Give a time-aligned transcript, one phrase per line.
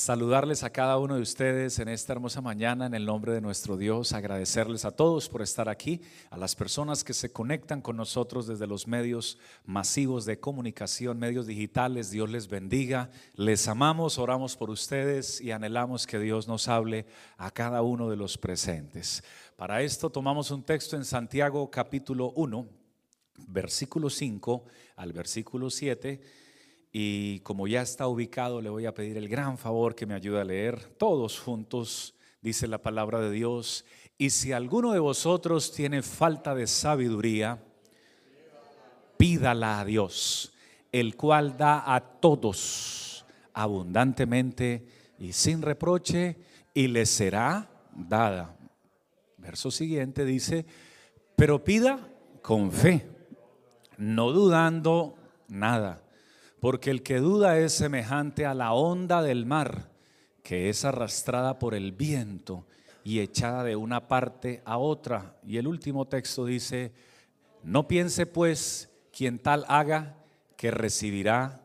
[0.00, 3.76] Saludarles a cada uno de ustedes en esta hermosa mañana en el nombre de nuestro
[3.76, 6.00] Dios, agradecerles a todos por estar aquí,
[6.30, 9.36] a las personas que se conectan con nosotros desde los medios
[9.66, 16.06] masivos de comunicación, medios digitales, Dios les bendiga, les amamos, oramos por ustedes y anhelamos
[16.06, 17.04] que Dios nos hable
[17.36, 19.22] a cada uno de los presentes.
[19.54, 22.66] Para esto tomamos un texto en Santiago capítulo 1,
[23.48, 24.64] versículo 5
[24.96, 26.39] al versículo 7
[26.92, 30.40] y como ya está ubicado, le voy a pedir el gran favor que me ayude
[30.40, 33.84] a leer todos juntos, dice la palabra de Dios.
[34.18, 37.62] Y si alguno de vosotros tiene falta de sabiduría,
[39.16, 40.52] pídala a Dios,
[40.90, 44.86] el cual da a todos abundantemente
[45.18, 46.38] y sin reproche,
[46.74, 48.56] y le será dada.
[49.38, 50.66] Verso siguiente dice,
[51.36, 52.08] pero pida
[52.42, 53.06] con fe,
[53.96, 55.14] no dudando
[55.48, 56.02] nada
[56.60, 59.90] porque el que duda es semejante a la onda del mar,
[60.42, 62.66] que es arrastrada por el viento
[63.02, 65.38] y echada de una parte a otra.
[65.46, 66.92] Y el último texto dice,
[67.62, 70.16] no piense pues quien tal haga
[70.56, 71.62] que recibirá.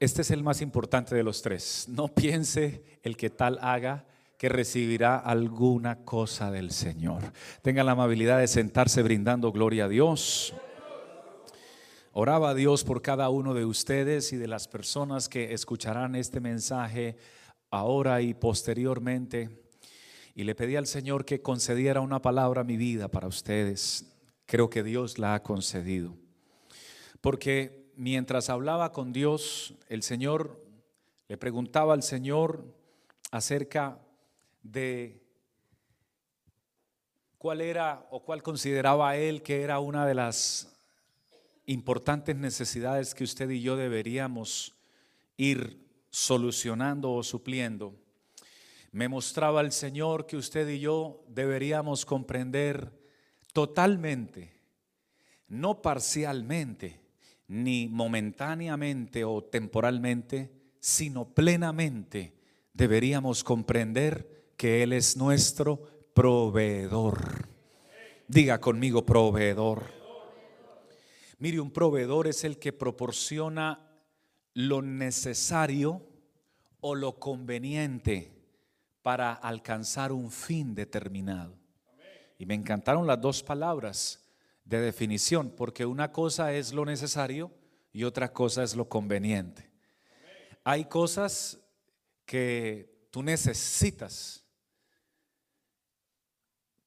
[0.00, 1.86] Este es el más importante de los tres.
[1.88, 4.04] No piense el que tal haga
[4.38, 7.22] que recibirá alguna cosa del Señor.
[7.62, 10.52] Tenga la amabilidad de sentarse brindando gloria a Dios.
[12.16, 16.38] Oraba a Dios por cada uno de ustedes y de las personas que escucharán este
[16.38, 17.16] mensaje
[17.70, 19.64] ahora y posteriormente.
[20.36, 24.14] Y le pedí al Señor que concediera una palabra a mi vida para ustedes.
[24.46, 26.14] Creo que Dios la ha concedido.
[27.20, 30.64] Porque mientras hablaba con Dios, el Señor
[31.26, 32.64] le preguntaba al Señor
[33.32, 33.98] acerca
[34.62, 35.20] de
[37.38, 40.73] cuál era o cuál consideraba él que era una de las
[41.66, 44.74] importantes necesidades que usted y yo deberíamos
[45.36, 45.78] ir
[46.10, 47.94] solucionando o supliendo,
[48.92, 52.92] me mostraba el Señor que usted y yo deberíamos comprender
[53.52, 54.52] totalmente,
[55.48, 57.00] no parcialmente,
[57.48, 62.34] ni momentáneamente o temporalmente, sino plenamente
[62.72, 65.82] deberíamos comprender que Él es nuestro
[66.14, 67.48] proveedor.
[68.28, 70.03] Diga conmigo, proveedor.
[71.38, 73.90] Mire, un proveedor es el que proporciona
[74.54, 76.06] lo necesario
[76.80, 78.32] o lo conveniente
[79.02, 81.58] para alcanzar un fin determinado.
[82.38, 84.24] Y me encantaron las dos palabras
[84.64, 87.50] de definición, porque una cosa es lo necesario
[87.92, 89.70] y otra cosa es lo conveniente.
[90.64, 91.60] Hay cosas
[92.24, 94.44] que tú necesitas,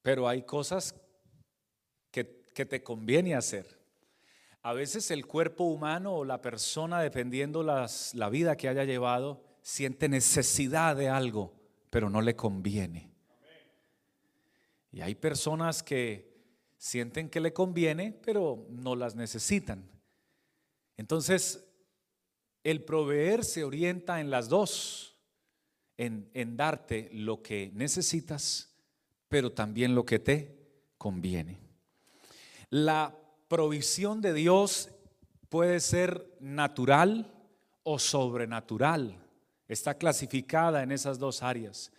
[0.02, 0.96] pero hay cosas
[2.12, 3.77] que, que te conviene hacer.
[4.68, 10.10] A veces el cuerpo humano o la persona, dependiendo la vida que haya llevado, siente
[10.10, 11.54] necesidad de algo,
[11.90, 13.10] pero no le conviene.
[14.92, 16.36] Y hay personas que
[16.78, 19.90] sienten que le conviene, pero no las necesitan.
[20.98, 21.66] Entonces,
[22.66, 25.16] el proveer se orienta en las dos,
[25.96, 28.76] en, en darte lo que necesitas,
[29.30, 30.58] pero también lo que te
[30.98, 31.58] conviene.
[32.70, 33.18] La
[33.48, 34.90] provisión de Dios
[35.50, 37.34] puede ser natural
[37.84, 39.18] o sobrenatural.
[39.68, 41.92] Está clasificada en esas dos áreas.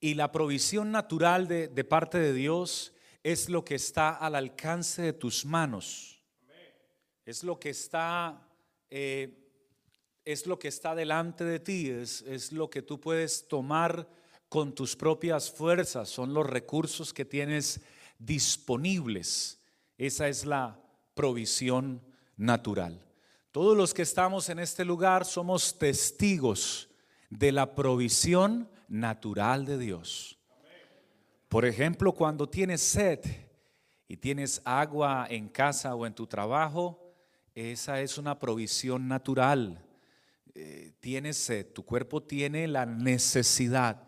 [0.00, 2.92] Y la provisión natural de, parte de Dios
[3.22, 6.22] es lo que está al alcance de tus manos.
[7.24, 8.46] Es lo que está,
[8.90, 9.50] eh,
[10.24, 14.06] es lo que está delante de ti, es, es lo que tú puedes tomar
[14.50, 17.80] con tus propias fuerzas, son los recursos que tienes
[18.18, 19.63] disponibles.
[19.96, 20.80] Esa es la
[21.14, 22.02] provisión
[22.36, 23.00] natural.
[23.52, 26.88] Todos los que estamos en este lugar somos testigos
[27.30, 30.38] de la provisión natural de Dios.
[31.48, 33.20] Por ejemplo, cuando tienes sed
[34.08, 37.14] y tienes agua en casa o en tu trabajo,
[37.54, 39.80] esa es una provisión natural.
[40.56, 44.02] Eh, tienes sed, tu cuerpo tiene la necesidad,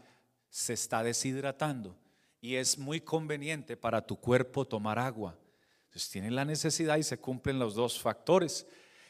[0.49, 1.97] se está deshidratando
[2.41, 5.39] y es muy conveniente para tu cuerpo tomar agua.
[6.05, 8.67] Entonces la necesidad y se cumplen los dos factores.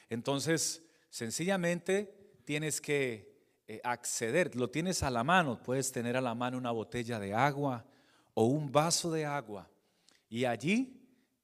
[0.09, 3.35] Entonces, sencillamente tienes que
[3.67, 7.35] eh, acceder, lo tienes a la mano, puedes tener a la mano una botella de
[7.35, 7.85] agua
[8.35, 9.69] o un vaso de agua.
[10.29, 11.03] Y allí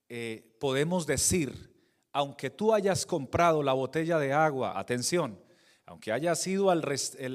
[0.09, 1.73] eh, podemos decir,
[2.13, 5.41] aunque tú hayas comprado la botella de agua, atención,
[5.87, 6.85] aunque hayas ido al,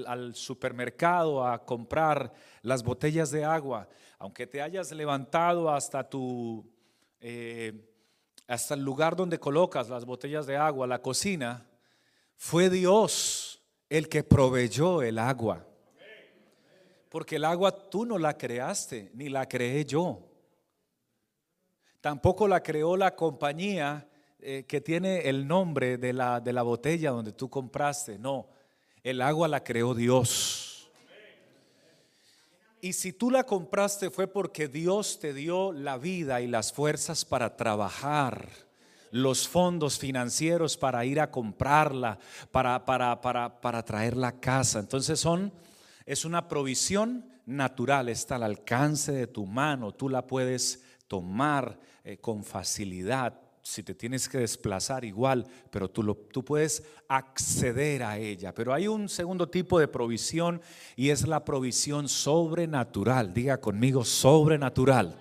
[0.07, 3.89] al, supermercado a comprar las botellas de agua,
[4.19, 6.65] aunque te hayas levantado hasta tu
[7.19, 7.86] eh,
[8.47, 11.65] hasta el lugar donde colocas las botellas de agua, la cocina,
[12.35, 15.65] fue Dios el que proveyó el agua.
[17.09, 20.23] Porque el agua tú no la creaste, ni la creé yo.
[22.01, 24.07] Tampoco la creó la compañía
[24.39, 28.19] eh, que tiene el nombre de la, de la botella donde tú compraste.
[28.19, 28.49] No,
[29.03, 30.66] el agua la creó Dios.
[32.79, 37.25] Y si tú la compraste fue porque Dios te dio la vida y las fuerzas
[37.25, 38.49] para trabajar,
[39.11, 42.19] los fondos financieros para ir a comprarla,
[42.51, 44.79] para, para, para, para traerla a casa.
[44.79, 45.51] Entonces son,
[46.05, 52.17] es una provisión natural, está al alcance de tu mano, tú la puedes tomar eh,
[52.17, 53.39] con facilidad.
[53.67, 58.53] Si te tienes que desplazar igual, pero tú, lo, tú puedes acceder a ella.
[58.53, 60.61] Pero hay un segundo tipo de provisión
[60.95, 63.33] y es la provisión sobrenatural.
[63.33, 65.19] Diga conmigo, sobrenatural.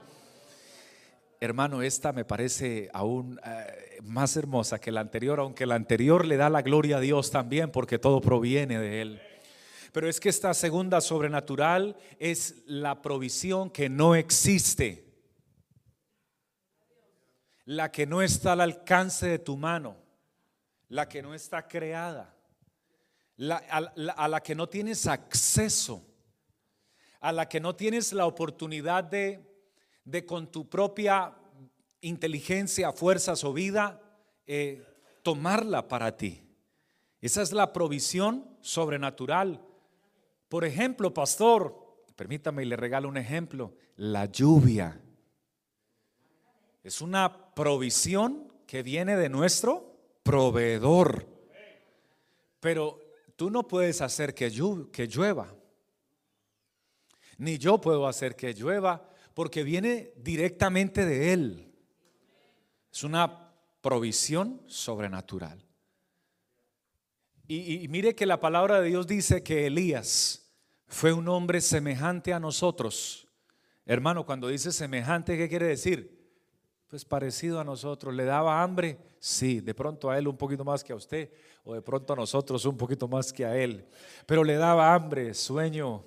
[1.40, 6.37] Hermano, esta me parece aún eh, más hermosa que la anterior, aunque la anterior le
[6.37, 9.20] da la gloria a Dios también, porque todo proviene de Él.
[9.90, 15.06] Pero es que esta segunda sobrenatural es la provisión que no existe
[17.66, 19.96] la que no está al alcance de tu mano,
[20.88, 22.34] la que no está creada,
[23.70, 26.06] a, la que no tienes acceso,
[27.20, 29.44] a la que no tienes la oportunidad de,
[30.04, 31.34] de con tu propia
[32.00, 34.00] inteligencia, fuerzas o vida,
[34.46, 34.84] eh,
[35.22, 36.42] tomarla para ti.
[37.20, 39.60] Esa es la provisión sobrenatural.
[40.48, 45.00] Por ejemplo, pastor, permítame y le regalo un ejemplo, la lluvia.
[46.87, 51.27] Es una provisión que viene de nuestro proveedor.
[52.61, 53.00] Pero
[53.35, 55.53] tú no puedes hacer que, llueva.
[57.38, 61.75] Ni yo puedo hacer que llueva porque viene directamente de Él.
[62.93, 65.61] Es una provisión sobrenatural.
[67.49, 70.53] Y, y, mire que la palabra de Dios dice que Elías
[70.87, 73.27] fue un hombre semejante a nosotros.
[73.85, 76.15] Hermano, cuando dice semejante, ¿qué quiere decir?
[76.88, 78.15] Pues parecido a nosotros.
[78.15, 78.99] ¿Le daba hambre?
[79.19, 81.31] Sí, de pronto a él un poquito más que a usted,
[81.65, 83.85] o de pronto a nosotros un poquito más que a él.
[84.27, 86.05] Pero le daba hambre, sueño,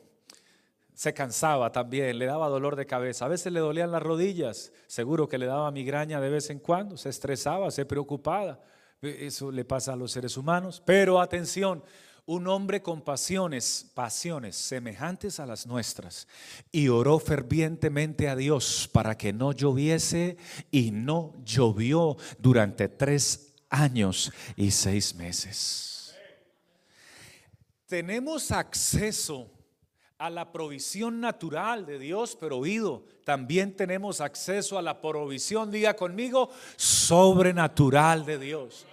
[0.93, 3.25] se cansaba también, le daba dolor de cabeza.
[3.25, 6.97] A veces le dolían las rodillas, seguro que le daba migraña de vez en cuando,
[6.97, 8.59] se estresaba, se preocupaba.
[9.01, 10.81] Eso le pasa a los seres humanos.
[10.85, 11.83] Pero atención,
[12.29, 16.27] un hombre con pasiones, pasiones semejantes a las nuestras,
[16.71, 20.37] y oró fervientemente a Dios para que no lloviese
[20.69, 26.15] y no llovió durante tres años y seis meses.
[27.87, 29.49] Tenemos acceso
[30.19, 35.95] a la provisión natural de Dios, pero oído, también tenemos acceso a la provisión, diga
[35.95, 38.85] conmigo, sobrenatural de Dios.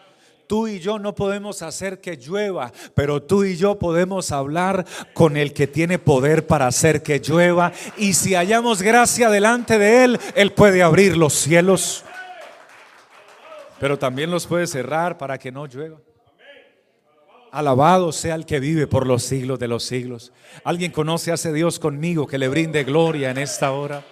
[0.46, 5.36] Tú y yo no podemos hacer que llueva, pero tú y yo podemos hablar con
[5.36, 7.72] el que tiene poder para hacer que llueva.
[7.96, 12.04] Y si hallamos gracia delante de Él, Él puede abrir los cielos,
[13.80, 15.98] pero también los puede cerrar para que no llueva.
[17.50, 20.32] Alabado sea el que vive por los siglos de los siglos.
[20.62, 24.04] Alguien conoce a ese Dios conmigo que le brinde gloria en esta hora.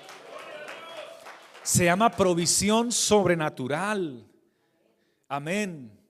[1.63, 4.27] Se llama provisión sobrenatural.
[5.29, 6.04] Amén.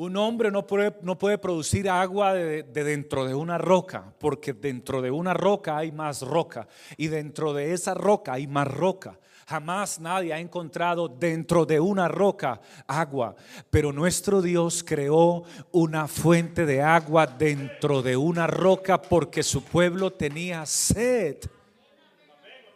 [0.00, 5.02] Un hombre no puede, no puede producir agua de, dentro de una roca, porque dentro
[5.02, 6.66] de una roca hay más roca
[6.96, 9.18] y dentro de esa roca hay más roca.
[9.46, 13.36] Jamás nadie ha encontrado dentro de una roca agua,
[13.68, 20.14] pero nuestro Dios creó una fuente de agua dentro de una roca porque su pueblo
[20.14, 21.40] tenía sed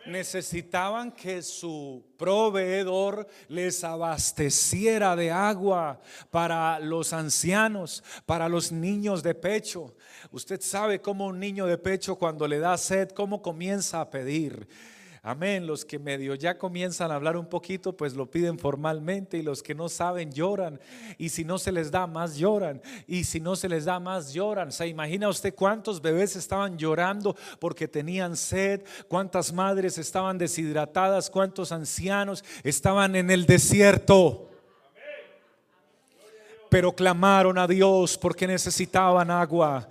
[0.06, 9.34] necesitaban que su proveedor les abasteciera de agua para los ancianos, para los niños de
[9.34, 9.94] pecho.
[10.30, 14.68] Usted sabe cómo un niño de pecho cuando le da sed, cómo comienza a pedir.
[15.26, 15.66] Amén.
[15.66, 19.62] Los que medio ya comienzan a hablar un poquito, pues lo piden formalmente y los
[19.62, 20.78] que no saben lloran.
[21.16, 22.82] Y si no se les da más, lloran.
[23.06, 24.70] Y si no se les da más, lloran.
[24.70, 28.82] ¿Se imagina usted cuántos bebés estaban llorando porque tenían sed?
[29.08, 31.30] ¿Cuántas madres estaban deshidratadas?
[31.30, 34.50] ¿Cuántos ancianos estaban en el desierto?
[36.68, 39.88] Pero clamaron a Dios porque necesitaban agua.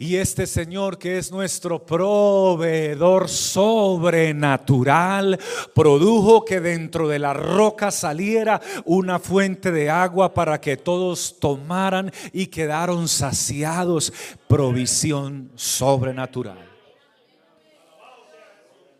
[0.00, 5.40] Y este Señor que es nuestro proveedor sobrenatural,
[5.74, 12.12] produjo que dentro de la roca saliera una fuente de agua para que todos tomaran
[12.32, 14.12] y quedaron saciados.
[14.46, 16.64] Provisión sobrenatural.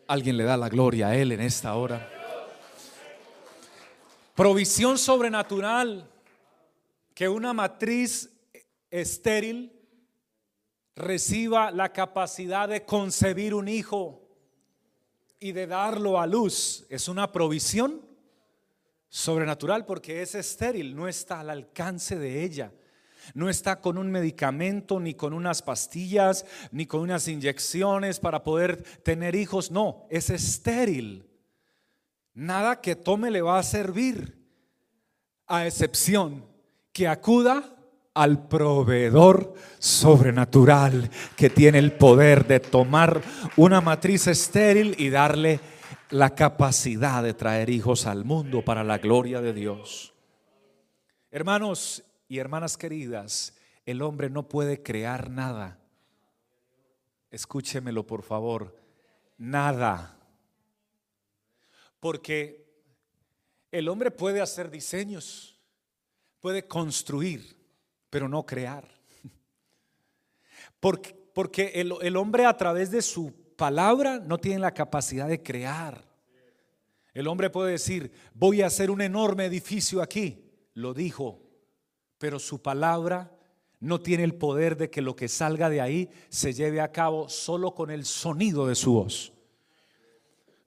[0.08, 2.10] Alguien le da la gloria a Él en esta hora.
[4.34, 6.10] Provisión sobrenatural
[7.14, 8.30] que una matriz
[8.90, 9.77] estéril
[10.98, 14.28] reciba la capacidad de concebir un hijo
[15.40, 16.86] y de darlo a luz.
[16.90, 18.02] Es una provisión
[19.08, 22.72] sobrenatural porque es estéril, no está al alcance de ella.
[23.34, 28.82] No está con un medicamento, ni con unas pastillas, ni con unas inyecciones para poder
[29.02, 29.70] tener hijos.
[29.70, 31.28] No, es estéril.
[32.32, 34.38] Nada que tome le va a servir,
[35.46, 36.46] a excepción
[36.92, 37.77] que acuda
[38.18, 43.22] al proveedor sobrenatural que tiene el poder de tomar
[43.56, 45.60] una matriz estéril y darle
[46.10, 50.14] la capacidad de traer hijos al mundo para la gloria de Dios.
[51.30, 53.56] Hermanos y hermanas queridas,
[53.86, 55.78] el hombre no puede crear nada.
[57.30, 58.76] Escúchemelo por favor,
[59.36, 60.18] nada.
[62.00, 62.66] Porque
[63.70, 65.56] el hombre puede hacer diseños,
[66.40, 67.57] puede construir,
[68.10, 68.88] pero no crear.
[70.80, 75.42] Porque, porque el, el hombre a través de su palabra no tiene la capacidad de
[75.42, 76.06] crear.
[77.12, 80.44] El hombre puede decir, voy a hacer un enorme edificio aquí.
[80.74, 81.42] Lo dijo,
[82.18, 83.36] pero su palabra
[83.80, 87.28] no tiene el poder de que lo que salga de ahí se lleve a cabo
[87.28, 89.32] solo con el sonido de su voz.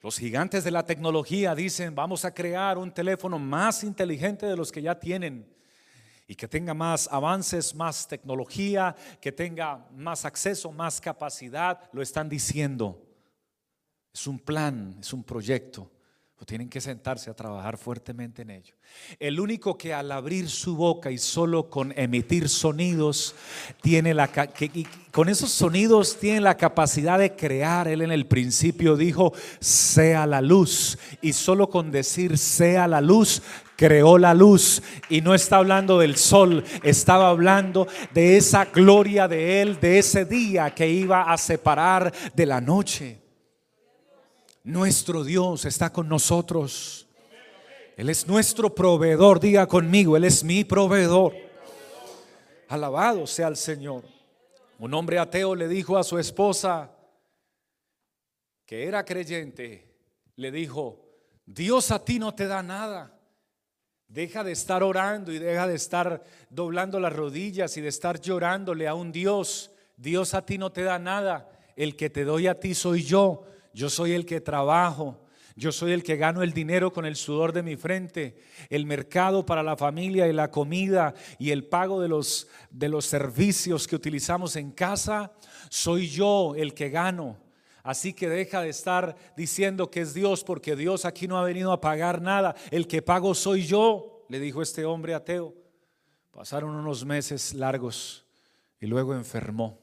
[0.01, 4.71] Los gigantes de la tecnología dicen, vamos a crear un teléfono más inteligente de los
[4.71, 5.47] que ya tienen
[6.31, 12.29] y que tenga más avances, más tecnología, que tenga más acceso, más capacidad, lo están
[12.29, 13.05] diciendo.
[14.13, 15.91] Es un plan, es un proyecto.
[16.45, 18.73] Tienen que sentarse a trabajar fuertemente en ello.
[19.19, 23.35] El único que al abrir su boca y solo con emitir sonidos
[23.81, 27.87] tiene la que, con esos sonidos tiene la capacidad de crear.
[27.87, 33.41] Él en el principio dijo sea la luz y solo con decir sea la luz
[33.75, 39.63] creó la luz y no está hablando del sol, estaba hablando de esa gloria de
[39.63, 43.20] Él, de ese día que iba a separar de la noche.
[44.63, 47.07] Nuestro Dios está con nosotros.
[47.97, 49.39] Él es nuestro proveedor.
[49.39, 51.33] Diga conmigo, Él es mi proveedor.
[52.67, 54.03] Alabado sea el Señor.
[54.77, 56.91] Un hombre ateo le dijo a su esposa,
[58.65, 59.93] que era creyente,
[60.37, 61.05] le dijo,
[61.45, 63.19] Dios a ti no te da nada.
[64.07, 68.87] Deja de estar orando y deja de estar doblando las rodillas y de estar llorándole
[68.87, 69.71] a un Dios.
[69.97, 71.49] Dios a ti no te da nada.
[71.75, 73.45] El que te doy a ti soy yo.
[73.73, 75.19] Yo soy el que trabajo.
[75.55, 78.37] Yo soy el que gano el dinero con el sudor de mi frente,
[78.69, 83.05] el mercado para la familia y la comida y el pago de los, de los
[83.05, 85.33] servicios que utilizamos en casa.
[85.69, 87.37] Soy yo el que gano.
[87.83, 91.71] Así que deja de estar diciendo que es Dios, porque Dios aquí no ha venido
[91.71, 92.55] a pagar nada.
[92.69, 95.53] El que pago soy yo, le dijo este hombre ateo.
[96.31, 98.25] Pasaron unos meses largos
[98.79, 99.79] y luego enfermó.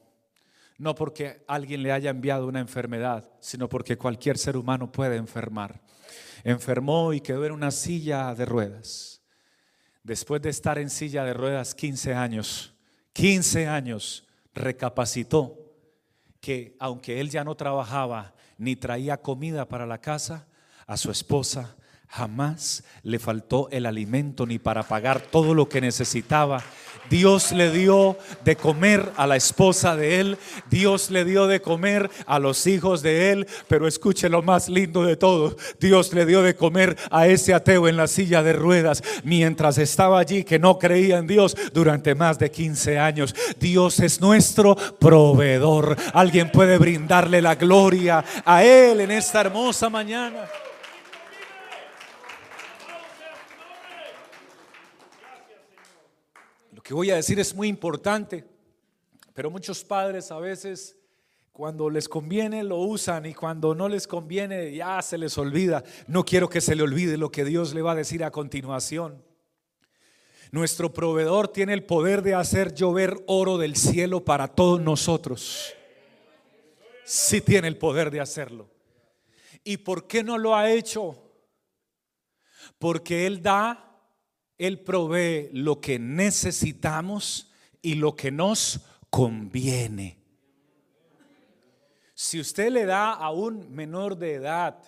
[0.79, 5.81] No porque alguien le haya enviado una enfermedad, sino porque cualquier ser humano puede enfermar.
[6.43, 9.21] Enfermó y quedó en una silla de ruedas.
[10.03, 12.73] Después de estar en silla de ruedas 15 años,
[13.13, 15.57] 15 años, recapacitó
[16.39, 20.47] que aunque él ya no trabajaba ni traía comida para la casa,
[20.87, 21.75] a su esposa
[22.09, 26.63] jamás le faltó el alimento ni para pagar todo lo que necesitaba
[27.09, 30.37] Dios le dio de comer a la esposa de él,
[30.69, 35.03] Dios le dio de comer a los hijos de él, pero escuche lo más lindo
[35.03, 39.03] de todo, Dios le dio de comer a ese ateo en la silla de ruedas
[39.23, 43.35] mientras estaba allí que no creía en Dios durante más de 15 años.
[43.59, 45.97] Dios es nuestro proveedor.
[46.13, 50.47] Alguien puede brindarle la gloria a él en esta hermosa mañana.
[56.89, 58.43] Que voy a decir es muy importante,
[59.35, 60.97] pero muchos padres a veces
[61.51, 65.83] cuando les conviene lo usan y cuando no les conviene ya se les olvida.
[66.07, 69.23] No quiero que se le olvide lo que Dios le va a decir a continuación.
[70.49, 75.71] Nuestro proveedor tiene el poder de hacer llover oro del cielo para todos nosotros.
[77.05, 78.67] Sí tiene el poder de hacerlo.
[79.63, 81.21] ¿Y por qué no lo ha hecho?
[82.79, 83.88] Porque Él da
[84.59, 87.51] él provee lo que necesitamos
[87.81, 90.19] y lo que nos conviene.
[92.13, 94.83] Si usted le da a un menor de edad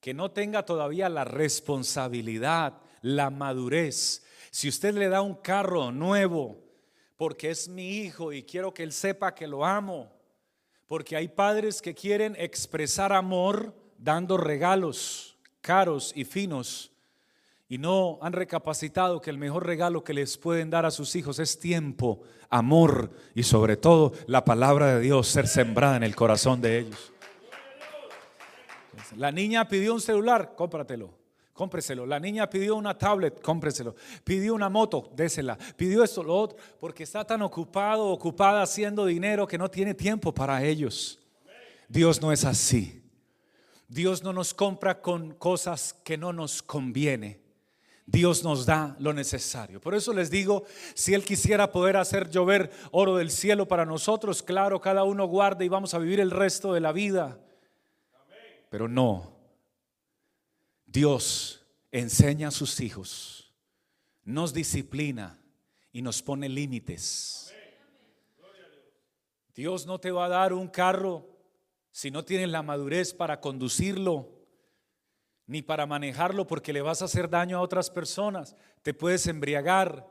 [0.00, 6.62] que no tenga todavía la responsabilidad, la madurez, si usted le da un carro nuevo
[7.16, 10.12] porque es mi hijo y quiero que él sepa que lo amo,
[10.86, 16.92] porque hay padres que quieren expresar amor dando regalos caros y finos
[17.68, 21.38] y no han recapacitado que el mejor regalo que les pueden dar a sus hijos
[21.38, 26.60] es tiempo, amor y sobre todo la palabra de Dios ser sembrada en el corazón
[26.60, 27.12] de ellos.
[29.16, 31.10] La niña pidió un celular, cómpratelo,
[31.52, 32.06] cómpreselo.
[32.06, 33.94] La niña pidió una tablet, cómpreselo.
[34.24, 35.56] Pidió una moto, désela.
[35.76, 40.32] Pidió esto, lo otro, porque está tan ocupado, ocupada haciendo dinero que no tiene tiempo
[40.32, 41.18] para ellos.
[41.88, 43.02] Dios no es así.
[43.88, 47.45] Dios no nos compra con cosas que no nos conviene.
[48.06, 49.80] Dios nos da lo necesario.
[49.80, 54.44] Por eso les digo, si Él quisiera poder hacer llover oro del cielo para nosotros,
[54.44, 57.40] claro, cada uno guarda y vamos a vivir el resto de la vida.
[58.70, 59.36] Pero no.
[60.86, 63.52] Dios enseña a sus hijos,
[64.22, 65.42] nos disciplina
[65.92, 67.52] y nos pone límites.
[69.52, 71.26] Dios no te va a dar un carro
[71.90, 74.35] si no tienes la madurez para conducirlo
[75.46, 78.56] ni para manejarlo porque le vas a hacer daño a otras personas.
[78.82, 80.06] Te puedes embriagar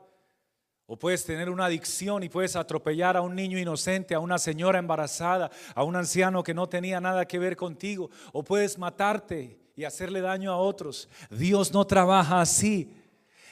[0.86, 4.78] o puedes tener una adicción y puedes atropellar a un niño inocente, a una señora
[4.78, 9.84] embarazada, a un anciano que no tenía nada que ver contigo, o puedes matarte y
[9.84, 11.08] hacerle daño a otros.
[11.30, 12.94] Dios no trabaja así.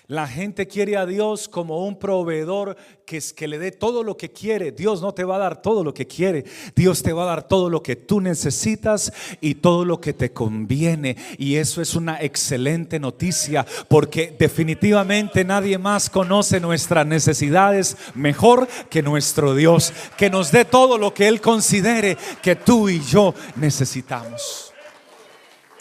[0.07, 4.19] La gente quiere a Dios como un proveedor que, es, que le dé todo lo
[4.19, 4.71] que quiere.
[4.71, 6.45] Dios no te va a dar todo lo que quiere.
[6.77, 10.31] Dios te va a dar todo lo que tú necesitas y todo lo que te
[10.31, 11.17] conviene.
[11.39, 19.03] Y eso es una excelente noticia porque definitivamente nadie más conoce nuestras necesidades mejor que
[19.03, 19.91] nuestro Dios.
[20.19, 24.75] Que nos dé todo lo que Él considere que tú y yo necesitamos.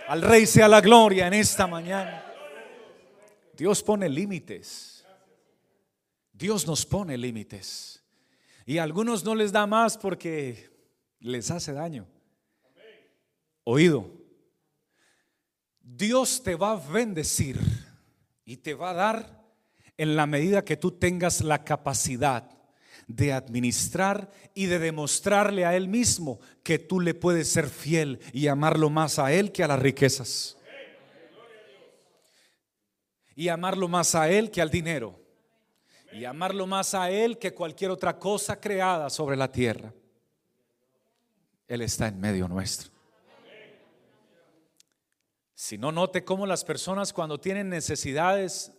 [0.08, 2.23] Al Rey sea la gloria en esta mañana.
[3.55, 5.05] Dios pone límites.
[6.31, 8.03] Dios nos pone límites.
[8.65, 10.69] Y a algunos no les da más porque
[11.19, 12.07] les hace daño.
[13.63, 14.12] Oído.
[15.81, 17.60] Dios te va a bendecir
[18.45, 19.44] y te va a dar
[19.98, 22.50] en la medida que tú tengas la capacidad
[23.07, 28.48] de administrar y de demostrarle a Él mismo que tú le puedes ser fiel y
[28.48, 30.57] amarlo más a Él que a las riquezas
[33.35, 35.19] y amarlo más a Él que al dinero.
[36.11, 39.93] Y amarlo más a Él que cualquier otra cosa creada sobre la tierra.
[41.67, 42.91] Él está en medio nuestro.
[45.55, 48.74] Si no note cómo las personas cuando tienen necesidades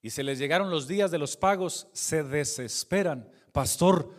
[0.00, 3.30] y se les llegaron los días de los pagos, se desesperan.
[3.52, 4.12] Pastor,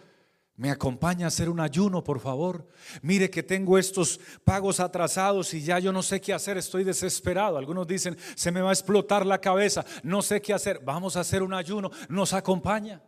[0.58, 2.68] ¿Me acompaña a hacer un ayuno, por favor?
[3.04, 7.60] Mire que tengo estos pagos atrasados y ya yo no sé qué hacer, estoy desesperado.
[7.60, 10.82] Algunos dicen, se me va a explotar la cabeza, no sé qué hacer.
[10.84, 13.04] Vamos a hacer un ayuno, nos acompaña.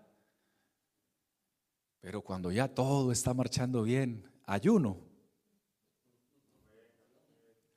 [1.99, 4.99] Pero cuando ya todo está marchando bien, ayuno.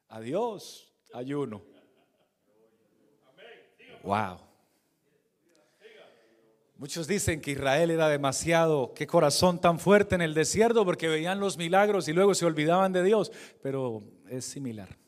[0.09, 1.63] Adiós, ayuno.
[4.03, 4.52] Wow.
[6.83, 11.39] Muchos dicen que Israel era demasiado, qué corazón tan fuerte en el desierto porque veían
[11.39, 13.31] los milagros y luego se olvidaban de Dios,
[13.63, 14.99] pero es similar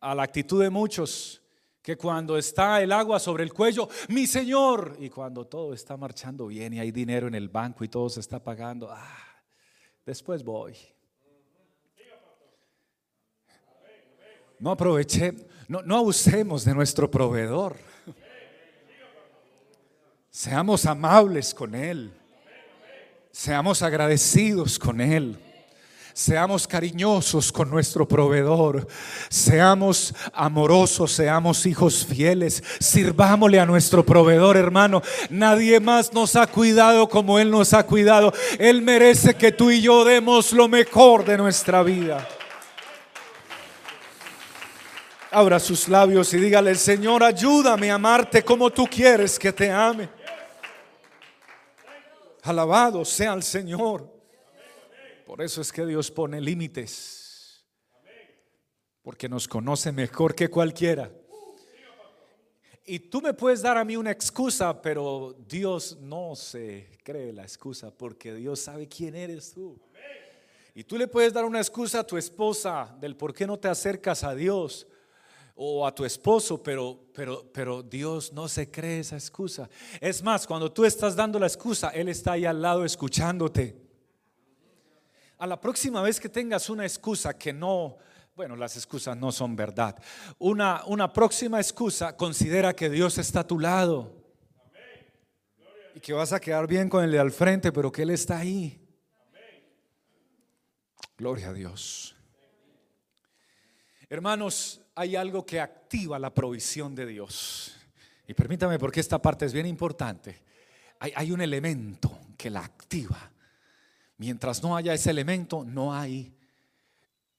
[0.00, 1.42] a la actitud de muchos
[1.82, 6.46] que cuando está el agua sobre el cuello, mi Señor, y cuando todo está marchando
[6.46, 9.18] bien y hay dinero en el banco y todo se está pagando, ah,
[10.06, 10.78] después voy.
[14.60, 15.34] No aproveche,
[15.68, 17.87] no, no abusemos de nuestro proveedor.
[20.30, 22.12] Seamos amables con Él.
[23.32, 25.38] Seamos agradecidos con Él.
[26.18, 28.88] Seamos cariñosos con nuestro proveedor.
[29.28, 32.60] Seamos amorosos, seamos hijos fieles.
[32.80, 35.00] Sirvámosle a nuestro proveedor, hermano.
[35.30, 38.32] Nadie más nos ha cuidado como Él nos ha cuidado.
[38.58, 42.26] Él merece que tú y yo demos lo mejor de nuestra vida.
[45.30, 50.17] Abra sus labios y dígale, Señor, ayúdame a amarte como tú quieres que te ame.
[52.48, 54.10] Alabado sea el Señor.
[55.26, 57.64] Por eso es que Dios pone límites.
[59.02, 61.12] Porque nos conoce mejor que cualquiera.
[62.86, 67.42] Y tú me puedes dar a mí una excusa, pero Dios no se cree la
[67.42, 69.78] excusa porque Dios sabe quién eres tú.
[70.74, 73.68] Y tú le puedes dar una excusa a tu esposa del por qué no te
[73.68, 74.86] acercas a Dios
[75.60, 79.68] o a tu esposo, pero, pero, pero Dios no se cree esa excusa.
[80.00, 83.76] Es más, cuando tú estás dando la excusa, Él está ahí al lado escuchándote.
[85.36, 87.96] A la próxima vez que tengas una excusa que no,
[88.36, 90.00] bueno, las excusas no son verdad.
[90.38, 94.14] Una, una próxima excusa, considera que Dios está a tu lado.
[95.92, 98.80] Y que vas a quedar bien con el al frente, pero que Él está ahí.
[101.16, 102.14] Gloria a Dios.
[104.08, 107.76] Hermanos, hay algo que activa la provisión de Dios.
[108.26, 110.42] Y permítame porque esta parte es bien importante.
[110.98, 113.30] Hay, un elemento que la activa.
[114.16, 116.34] Mientras no haya ese elemento, no hay.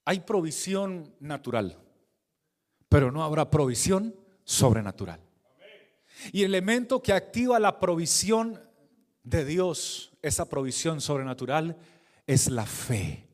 [0.05, 1.77] Hay provisión natural,
[2.87, 5.19] pero no habrá provisión sobrenatural.
[6.31, 8.57] Y el elemento que activa la provisión
[9.23, 11.77] de Dios, esa provisión sobrenatural,
[12.25, 13.27] es la fe.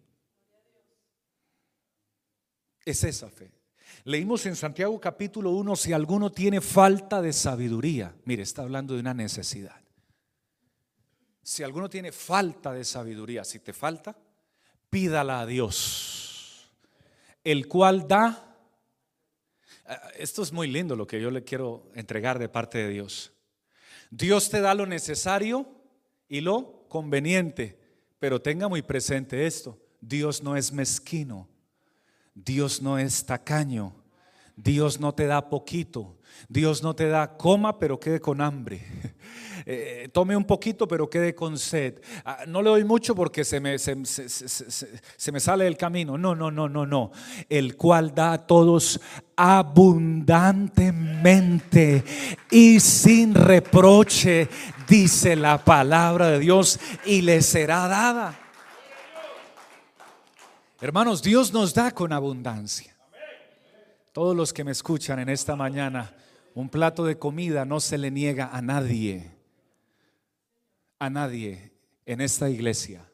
[2.83, 3.55] Es esa fe.
[4.07, 8.99] Leímos en Santiago capítulo 1, si alguno tiene falta de sabiduría, mire, está hablando de
[8.99, 9.81] una necesidad.
[11.41, 14.15] Si alguno tiene falta de sabiduría, si te falta,
[14.91, 16.71] pídala a Dios,
[17.43, 18.55] el cual da,
[20.19, 23.33] esto es muy lindo lo que yo le quiero entregar de parte de Dios.
[24.11, 25.67] Dios te da lo necesario
[26.27, 27.79] y lo conveniente,
[28.19, 31.49] pero tenga muy presente esto, Dios no es mezquino,
[32.35, 33.93] Dios no es tacaño,
[34.57, 36.17] Dios no te da poquito,
[36.49, 38.81] Dios no te da coma, pero quede con hambre.
[39.67, 41.99] Eh, tome un poquito, pero quede con sed.
[42.23, 46.19] Ah, no le doy mucho porque se me, se, me sale el camino.
[46.19, 47.11] No, no, no, no, no.
[47.49, 49.01] El cual da a todos
[49.35, 52.03] abundantemente
[52.51, 54.47] y sin reproche,
[54.87, 58.44] dice la palabra de Dios, y le será dada.
[60.81, 62.95] Hermanos, Dios nos da con abundancia.
[64.11, 66.13] Todos los que me escuchan en esta mañana,
[66.53, 69.31] un plato de comida no se le niega a nadie.
[70.99, 71.71] A nadie
[72.05, 73.09] en esta iglesia.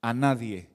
[0.00, 0.68] A nadie.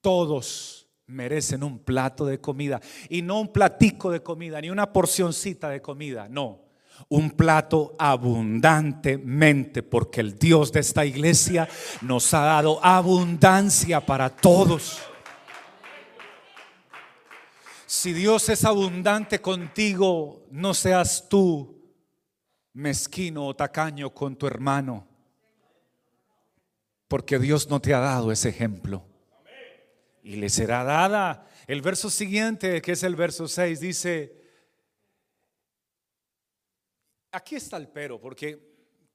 [0.00, 2.80] Todos merecen un plato de comida.
[3.08, 6.28] Y no un platico de comida, ni una porcioncita de comida.
[6.28, 6.63] No.
[7.08, 11.68] Un plato abundantemente, porque el Dios de esta iglesia
[12.00, 15.00] nos ha dado abundancia para todos.
[17.86, 21.74] Si Dios es abundante contigo, no seas tú
[22.74, 25.06] mezquino o tacaño con tu hermano,
[27.08, 29.06] porque Dios no te ha dado ese ejemplo.
[30.22, 31.46] Y le será dada.
[31.66, 34.43] El verso siguiente, que es el verso 6, dice,
[37.34, 38.58] aquí está el pero, porque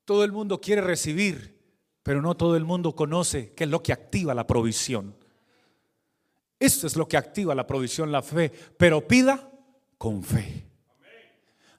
[0.05, 1.57] todo el mundo quiere recibir,
[2.03, 5.15] pero no todo el mundo conoce qué es lo que activa la provisión.
[6.59, 8.51] Esto es lo que activa la provisión, la fe.
[8.77, 9.49] Pero pida
[9.97, 10.65] con fe.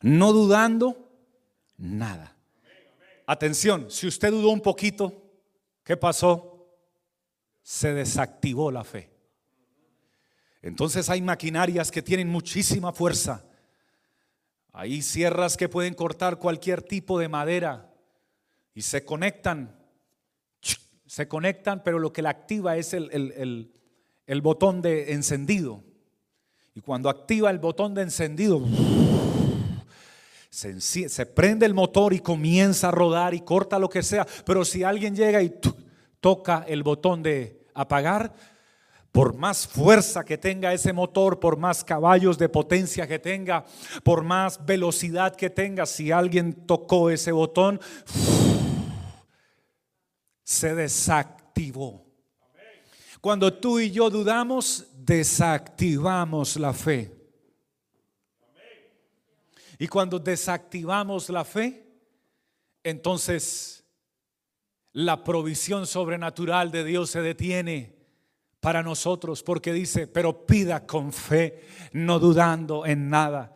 [0.01, 1.11] No dudando
[1.77, 2.35] nada.
[3.27, 5.23] Atención, si usted dudó un poquito,
[5.85, 6.67] ¿qué pasó?
[7.63, 9.11] Se desactivó la fe.
[10.63, 13.45] Entonces hay maquinarias que tienen muchísima fuerza.
[14.73, 17.91] Hay sierras que pueden cortar cualquier tipo de madera
[18.75, 19.77] y se conectan.
[21.07, 23.73] Se conectan, pero lo que la activa es el,
[24.43, 25.83] botón de encendido.
[26.75, 28.65] Y cuando activa el botón de encendido,
[30.51, 34.25] se, prende el motor y comienza a rodar y corta lo que sea.
[34.47, 35.53] Pero si alguien llega y
[36.21, 38.33] toca el botón de apagar,
[39.13, 43.65] por más fuerza que tenga ese motor, por más caballos de potencia que tenga,
[44.05, 47.81] por más velocidad que tenga, si alguien tocó ese botón,
[50.45, 52.07] se desactivó.
[53.21, 57.17] Cuando tú y yo dudamos, desactivamos la fe.
[59.79, 61.87] Y cuando desactivamos la fe,
[62.83, 63.85] entonces
[64.93, 68.00] la provisión sobrenatural de Dios se detiene
[68.61, 73.55] para nosotros, porque dice, pero pida con fe, no dudando en nada.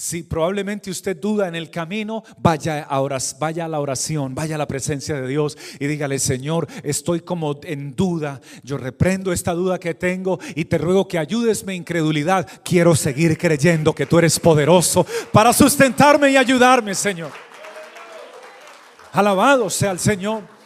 [0.00, 3.06] Si probablemente usted duda en el camino, vaya a,
[3.38, 7.60] vaya a la oración, vaya a la presencia de Dios y dígale, Señor, estoy como
[7.64, 8.40] en duda.
[8.62, 12.48] Yo reprendo esta duda que tengo y te ruego que ayudes mi incredulidad.
[12.64, 17.32] Quiero seguir creyendo que tú eres poderoso para sustentarme y ayudarme, Señor.
[19.12, 20.59] Alabado sea el Señor.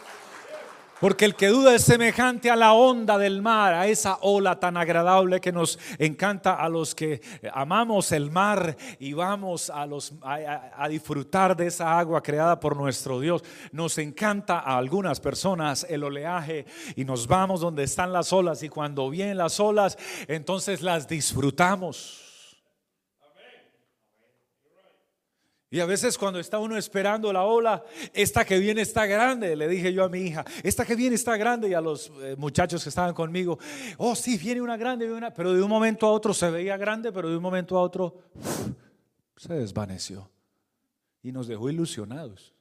[0.99, 4.77] Porque el que duda es semejante a la onda del mar, a esa ola tan
[4.77, 7.21] agradable que nos encanta a los que
[7.53, 13.43] amamos el mar y vamos a, disfrutar de esa agua creada por nuestro Dios.
[13.73, 18.69] Nos encanta a algunas personas el oleaje y nos vamos donde están las olas y
[18.69, 22.24] cuando vienen las olas, entonces las disfrutamos.
[25.71, 29.67] Y a veces cuando está uno esperando la ola, esta que viene está grande, le
[29.67, 32.83] dije yo a mi hija, esta que viene está grande y a los eh, muchachos
[32.83, 33.57] que estaban conmigo,
[33.97, 37.29] oh sí, viene una grande, pero de un momento a otro se veía grande, pero
[37.29, 38.21] de un momento a otro
[39.35, 40.29] se desvaneció
[41.23, 42.53] y nos dejó ilusionados.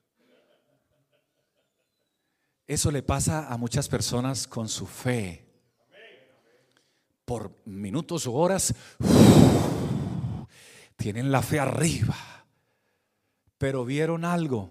[2.66, 5.44] Eso le pasa a muchas personas con su fe.
[7.26, 8.74] Por minutos o horas
[10.96, 12.16] tienen la fe arriba,
[13.64, 14.70] pero vieron algo,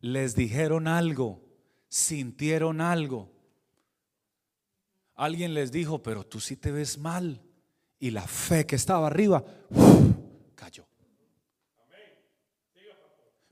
[0.00, 1.40] les dijeron algo,
[1.86, 3.30] sintieron algo.
[5.14, 7.40] Alguien les dijo, pero tú sí te ves mal.
[8.00, 9.44] Y la fe que estaba arriba
[10.56, 10.84] cayó.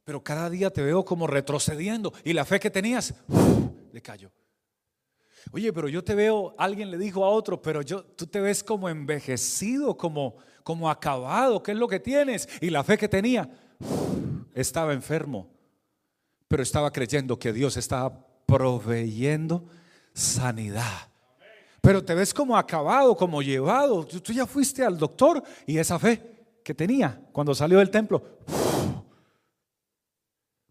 [0.02, 3.14] Pero cada día te veo como retrocediendo y la fe que tenías
[3.92, 4.32] le cayó.
[5.52, 8.64] Oye, pero yo te veo, alguien le dijo a otro, pero yo, tú te ves
[8.64, 12.48] como envejecido, como, como acabado, ¿qué es lo que tienes?
[12.60, 13.48] Y la fe que tenía,
[14.60, 15.48] estaba enfermo,
[16.48, 19.68] pero estaba creyendo que Dios estaba proveyendo
[20.12, 21.08] sanidad.
[21.80, 24.04] Pero te ves como acabado, como llevado.
[24.06, 28.38] Tú, ya fuiste al doctor y esa fe que tenía cuando salió del templo,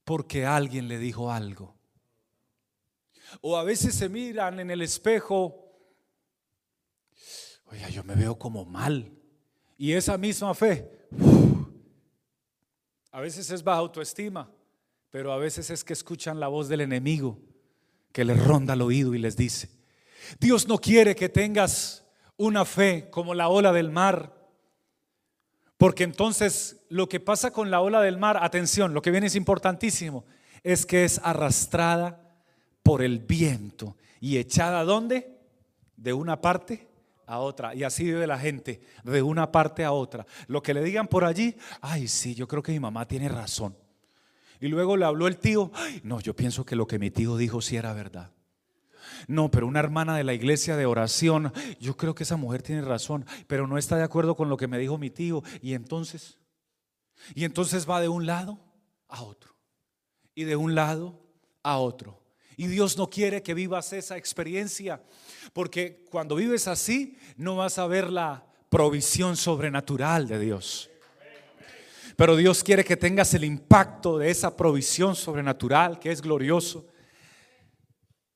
[0.04, 1.75] porque alguien le dijo algo.
[3.41, 5.71] O a veces se miran en el espejo,
[7.65, 9.12] oye, yo me veo como mal.
[9.78, 11.08] Y esa misma fe,
[13.12, 14.50] a veces es baja autoestima,
[15.10, 17.39] pero a veces es que escuchan la voz del enemigo
[18.12, 19.69] que les ronda el oído y les dice,
[20.39, 22.06] Dios no quiere que tengas
[22.38, 24.36] una fe como la ola del mar,
[25.78, 29.36] porque entonces lo que pasa con la ola del mar, atención, lo que viene es
[29.36, 30.26] importantísimo,
[30.63, 32.22] es que es arrastrada
[32.84, 35.39] por el viento y echada ¿dónde?
[35.95, 36.88] De una parte
[37.29, 37.75] a otra.
[37.75, 40.25] Y así vive la gente, de una parte a otra.
[40.47, 43.77] Lo que le digan por allí, ay, sí, yo creo que mi mamá tiene razón.
[44.59, 45.71] Y luego le habló el tío,
[46.03, 48.31] no, yo pienso que lo que mi tío dijo sí era verdad.
[49.27, 52.81] No, pero una hermana de la iglesia de oración, yo creo que esa mujer tiene
[52.81, 55.43] razón, pero no está de acuerdo con lo que me dijo mi tío.
[55.61, 56.39] Y entonces,
[57.35, 58.59] y entonces va de un lado
[59.07, 59.53] a otro.
[60.33, 61.21] Y de un lado
[61.61, 62.18] a otro.
[62.60, 65.02] Y Dios no quiere que vivas esa experiencia,
[65.54, 70.89] porque cuando vives así no vas a ver la provisión sobrenatural de Dios.
[72.17, 76.86] Pero Dios quiere que tengas el impacto de esa provisión sobrenatural que es glorioso.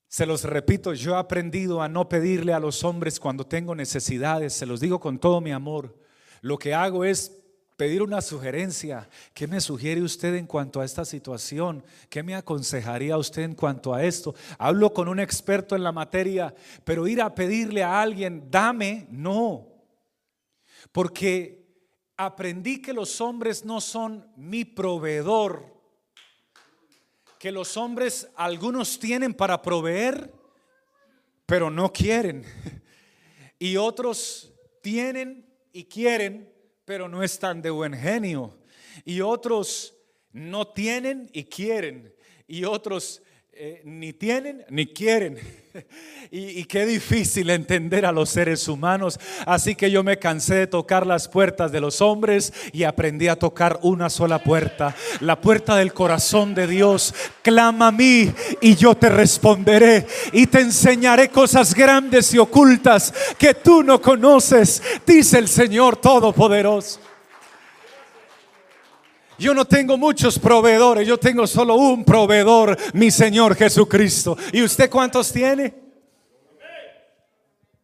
[0.07, 4.53] Se los repito, yo he aprendido a no pedirle a los hombres cuando tengo necesidades,
[4.53, 5.99] se los digo con todo mi amor.
[6.39, 7.42] Lo que hago es
[7.83, 9.09] pedir una sugerencia.
[9.33, 11.83] ¿Qué me sugiere usted en cuanto a esta situación?
[12.09, 14.33] ¿Qué me aconsejaría usted en cuanto a esto?
[14.57, 19.67] Hablo con un experto en la materia, pero ir a pedirle a alguien, dame, no.
[20.93, 21.67] Porque
[22.15, 25.65] aprendí que los hombres no son mi proveedor,
[27.37, 30.33] que los hombres algunos tienen para proveer,
[31.45, 32.45] pero no quieren.
[33.59, 36.52] Y otros tienen y quieren,
[36.85, 38.57] pero no están de buen genio.
[39.05, 39.95] Y otros
[40.31, 42.13] no tienen y quieren.
[42.47, 43.21] Y otros
[43.55, 45.37] eh, ni tienen ni quieren.
[46.31, 49.19] y, y, qué difícil entender a los seres humanos.
[49.45, 53.35] Así que yo me cansé de tocar las puertas de los hombres y aprendí a
[53.35, 54.95] tocar una sola puerta.
[55.19, 57.13] La puerta del corazón de Dios.
[57.43, 58.31] Clama a mí
[58.63, 60.07] y yo te responderé.
[60.31, 64.81] Y te enseñaré cosas grandes y ocultas que tú no conoces.
[65.05, 66.99] Dice el Señor Todopoderoso.
[69.37, 74.37] Yo no tengo muchos proveedores, yo tengo solo un proveedor, mi Señor Jesucristo.
[74.53, 75.82] ¿Y usted cuántos tiene?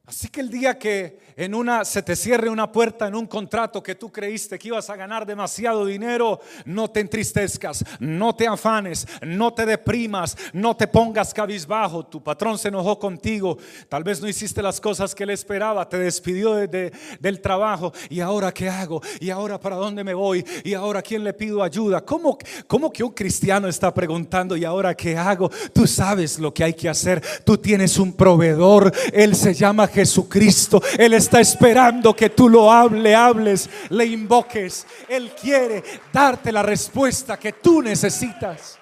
[0.09, 3.83] Así que el día que en una se te cierre una puerta en un contrato
[3.83, 9.05] que tú creíste que ibas a ganar demasiado dinero, no te entristezcas, no te afanes,
[9.21, 12.07] no te deprimas, no te pongas cabizbajo.
[12.07, 15.99] Tu patrón se enojó contigo, tal vez no hiciste las cosas que él esperaba, te
[15.99, 17.93] despidió del trabajo.
[18.09, 19.03] ¿Y ahora qué hago?
[19.19, 20.43] ¿Y ahora para dónde me voy?
[20.63, 22.03] ¿Y ahora quién le pido ayuda?
[22.03, 25.51] ¿Cómo, cómo que un cristiano está preguntando, ¿y ahora qué hago?
[25.71, 27.21] Tú sabes lo que hay que hacer.
[27.45, 30.81] Tú tienes un proveedor, él se llama Jesucristo.
[30.97, 34.88] Él es está esperando que tú lo hable, hables, le invoques.
[35.07, 38.79] Él quiere darte la respuesta que tú necesitas.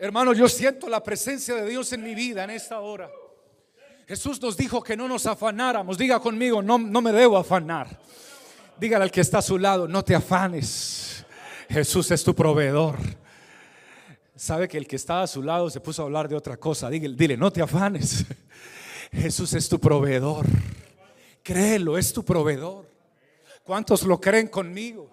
[0.00, 3.08] Hermano, yo siento la presencia de Dios en mi vida en esta hora.
[4.08, 5.96] Jesús nos dijo que no nos afanáramos.
[5.96, 8.00] Diga conmigo, no, no me debo afanar.
[8.76, 11.24] Dígale al que está a su lado, no te afanes.
[11.68, 12.96] Jesús es tu proveedor.
[14.36, 16.90] Sabe que el que estaba a su lado se puso a hablar de otra cosa.
[16.90, 18.24] Dile, dile no te afanes.
[19.12, 20.44] Jesús es tu proveedor.
[21.42, 22.90] Créelo, es tu proveedor.
[23.62, 25.08] ¿Cuántos lo creen conmigo?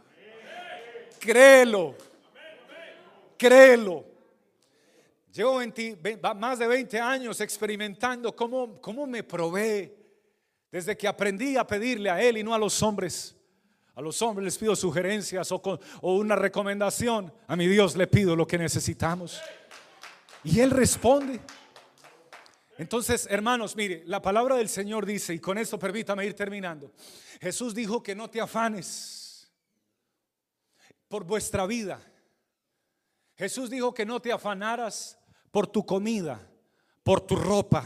[1.20, 1.96] Créelo.
[3.38, 4.06] Créelo.
[5.32, 5.62] Llevo
[6.36, 9.94] más de 20 años experimentando cómo, cómo me provee.
[10.72, 13.36] Desde que aprendí a pedirle a Él y no a los hombres.
[13.96, 17.34] A los hombres les pido sugerencias o, una recomendación.
[17.48, 19.42] A mi Dios le pido lo que necesitamos.
[20.44, 21.42] Y Él responde.
[22.78, 26.92] Entonces, hermanos, mire, la palabra del Señor dice, y con esto permítame ir terminando,
[27.40, 29.52] Jesús dijo que no te afanes
[31.08, 32.02] por vuestra vida.
[33.36, 35.20] Jesús dijo que no te afanaras
[35.52, 36.50] por tu comida,
[37.04, 37.84] por tu ropa.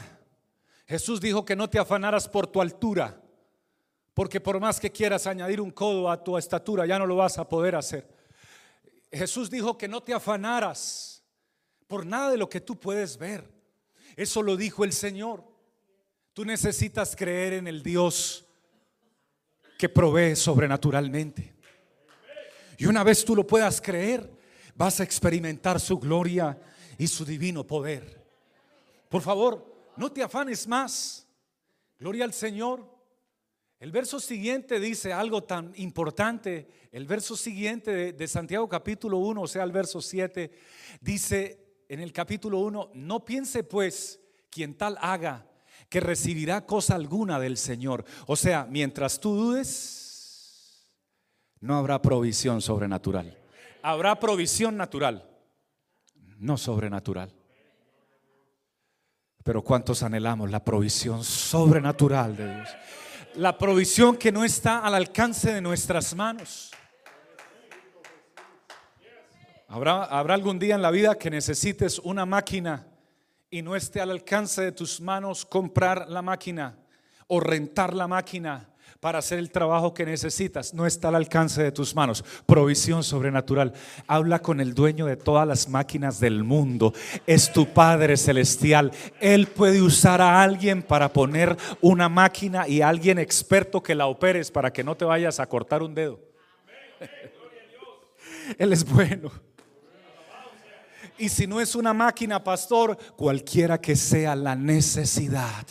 [0.87, 3.21] Jesús dijo que no te afanaras por tu altura,
[4.15, 7.37] porque por más que quieras añadir un codo a tu estatura, ya no lo vas
[7.37, 8.07] a poder hacer.
[9.11, 11.21] Jesús dijo que no te afanaras
[11.85, 13.47] por nada de lo que tú puedes ver.
[14.15, 15.43] Eso lo dijo el Señor.
[16.31, 18.45] Tú necesitas creer en el Dios
[19.77, 21.53] que provee sobrenaturalmente.
[22.77, 24.31] Y una vez tú lo puedas creer,
[24.75, 26.57] vas a experimentar su gloria
[26.97, 28.25] y su divino poder.
[29.09, 31.27] Por favor, no te afanes más.
[31.99, 32.94] Gloria al Señor.
[33.79, 36.67] El verso siguiente dice algo tan importante.
[36.91, 40.51] El verso siguiente de, Santiago capítulo 1, o sea, el verso 7,
[41.01, 45.45] dice en el capítulo 1, no piense pues quien tal haga
[45.89, 48.05] que recibirá cosa alguna del Señor.
[48.27, 50.89] O sea, mientras tú dudes,
[51.59, 53.37] no habrá provisión sobrenatural.
[53.81, 55.29] Habrá provisión natural,
[56.37, 57.33] no sobrenatural.
[59.43, 62.69] Pero ¿cuántos anhelamos la provisión sobrenatural de Dios?
[63.37, 66.71] La provisión que no está al alcance de nuestras manos.
[69.67, 72.87] ¿Habrá, ¿Habrá algún día en la vida que necesites una máquina
[73.49, 76.77] y no esté al alcance de tus manos comprar la máquina
[77.27, 78.69] o rentar la máquina
[79.05, 80.73] para hacer el trabajo que necesitas?
[80.73, 82.25] No está al alcance de tus manos.
[82.47, 83.71] Provisión sobrenatural.
[84.07, 86.91] Habla con el dueño de todas las máquinas del mundo.
[87.27, 88.91] Es tu Padre Celestial.
[89.21, 94.07] Él puede usar a alguien para poner una máquina y a alguien experto que la
[94.07, 96.19] operes para que no te vayas a cortar un dedo.
[98.57, 99.31] Él es bueno.
[101.15, 105.67] Y si no es una máquina, pastor, cualquiera que sea la necesidad.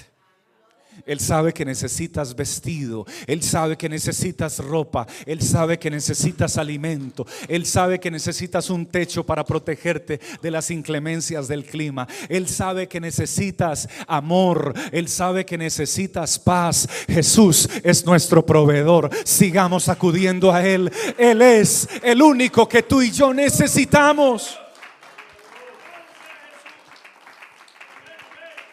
[1.07, 7.27] Él sabe que necesitas vestido, Él sabe que necesitas ropa, Él sabe que necesitas alimento,
[7.47, 12.88] Él sabe que necesitas un techo para protegerte de las inclemencias del clima, Él sabe
[12.88, 16.88] que necesitas amor, Él sabe que necesitas paz.
[17.07, 23.11] Jesús es nuestro proveedor, sigamos acudiendo a Él, Él es el único que tú y
[23.11, 24.59] yo necesitamos.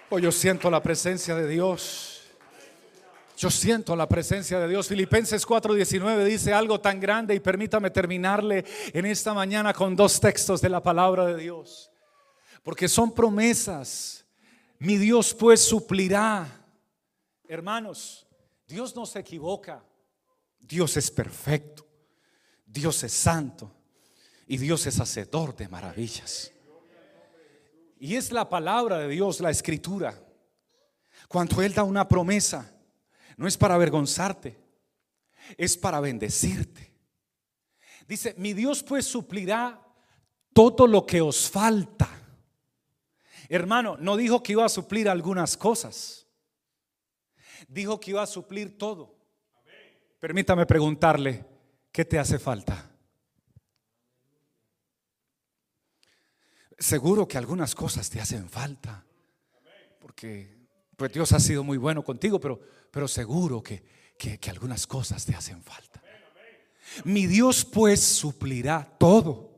[0.09, 2.10] Hoy yo siento la presencia de Dios.
[3.41, 4.87] Yo siento la presencia de Dios.
[4.87, 10.61] Filipenses 4:19 dice algo tan grande y permítame terminarle en esta mañana con dos textos
[10.61, 11.89] de la palabra de Dios.
[12.61, 14.27] Porque son promesas.
[14.77, 16.67] Mi Dios pues suplirá.
[17.47, 18.27] Hermanos,
[18.67, 19.83] Dios no se equivoca.
[20.59, 21.83] Dios es perfecto.
[22.63, 23.75] Dios es santo.
[24.45, 26.51] Y Dios es hacedor de maravillas.
[27.99, 30.13] Y es la palabra de Dios, la escritura.
[31.27, 32.70] Cuando Él da una promesa,
[33.41, 34.55] no es para avergonzarte,
[35.57, 36.93] es para bendecirte.
[38.07, 39.81] Dice, mi Dios pues suplirá
[40.53, 42.07] todo lo que os falta.
[43.49, 46.27] Hermano, no dijo que iba a suplir algunas cosas.
[47.67, 49.15] Dijo que iba a suplir todo.
[50.19, 51.43] Permítame preguntarle,
[51.91, 52.91] ¿qué te hace falta?
[56.77, 59.03] Seguro que algunas cosas te hacen falta.
[59.99, 60.60] Porque
[61.01, 62.61] pues Dios ha sido muy bueno contigo, pero,
[62.91, 63.83] pero seguro que,
[64.19, 65.99] que, que algunas cosas te hacen falta.
[67.05, 69.49] Mi Dios pues suplirá todo.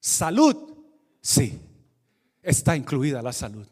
[0.00, 0.56] Salud,
[1.20, 1.60] sí,
[2.42, 3.68] está incluida la salud.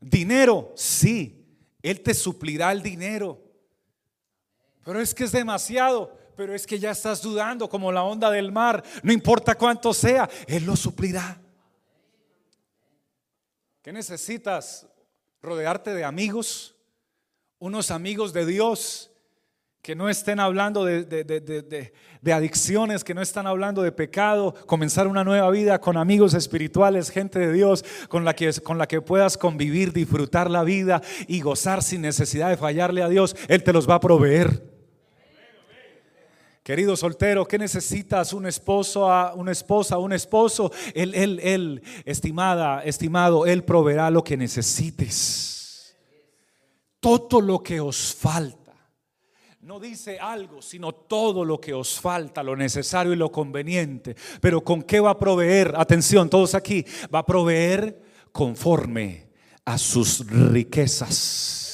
[0.00, 1.44] Dinero, sí,
[1.82, 3.44] Él te suplirá el dinero.
[4.86, 8.52] Pero es que es demasiado pero es que ya estás dudando como la onda del
[8.52, 11.42] mar, no importa cuánto sea, Él lo suplirá.
[13.88, 14.86] ¿Qué necesitas?
[15.40, 16.76] Rodearte de amigos,
[17.58, 19.10] unos amigos de Dios
[19.80, 25.24] que no estén hablando de, de, adicciones, que no están hablando de pecado, comenzar una
[25.24, 29.38] nueva vida con amigos espirituales, gente de Dios con la, que, con la que puedas
[29.38, 33.34] convivir, disfrutar la vida y gozar sin necesidad de fallarle a Dios.
[33.48, 34.77] Él te los va a proveer.
[36.68, 38.34] Querido soltero, ¿qué necesitas?
[38.34, 40.70] Un esposo, una esposa, un esposo.
[40.92, 45.96] Él, él, él, estimada, estimado, Él proveerá lo que necesites.
[47.00, 48.74] Todo lo que os falta.
[49.62, 54.14] No dice algo, sino todo lo que os falta, lo necesario y lo conveniente.
[54.42, 55.72] Pero ¿con qué va a proveer?
[55.74, 56.84] Atención, todos aquí.
[57.14, 57.98] Va a proveer
[58.30, 59.30] conforme
[59.64, 61.67] a sus riquezas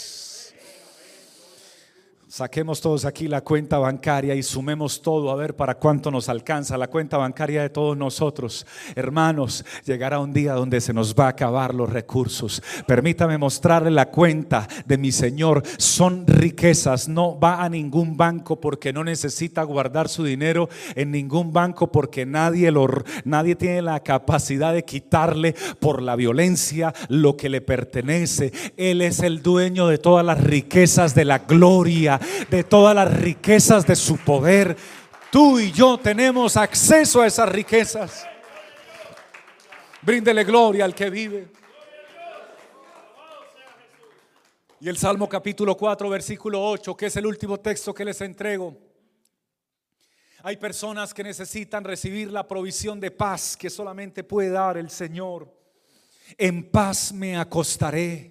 [2.35, 6.77] Saquemos todos aquí la cuenta bancaria y sumemos todo a ver para cuánto nos alcanza
[6.77, 8.67] la cuenta bancaria de todos nosotros.
[8.97, 12.61] Hermanos, llegará un día donde se nos va a acabar los recursos.
[12.89, 15.63] Permítame mostrarle la cuenta de mi Señor.
[15.77, 21.53] Son riquezas, no va a ningún banco porque no necesita guardar su dinero en ningún
[21.53, 22.89] banco porque nadie, lo,
[23.25, 28.53] nadie tiene la capacidad de quitarle por la violencia lo que le pertenece.
[28.77, 33.87] Él es el dueño de todas las riquezas de la gloria de todas las riquezas
[33.87, 34.77] de su poder.
[35.31, 38.27] Tú y yo tenemos acceso a esas riquezas.
[40.03, 41.49] Bríndele gloria al que vive.
[44.81, 48.77] Y el Salmo capítulo 4, versículo 8, que es el último texto que les entrego.
[50.43, 55.51] Hay personas que necesitan recibir la provisión de paz que solamente puede dar el Señor.
[56.37, 58.31] En paz me acostaré.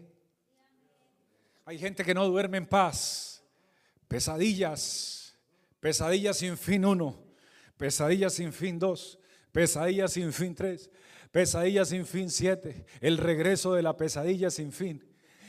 [1.66, 3.33] Hay gente que no duerme en paz.
[4.14, 5.36] Pesadillas,
[5.80, 7.20] pesadillas sin fin uno,
[7.78, 9.18] pesadillas sin fin dos,
[9.52, 10.92] pesadillas sin fin tres,
[11.32, 15.04] pesadillas sin fin siete, el regreso de la pesadilla sin fin.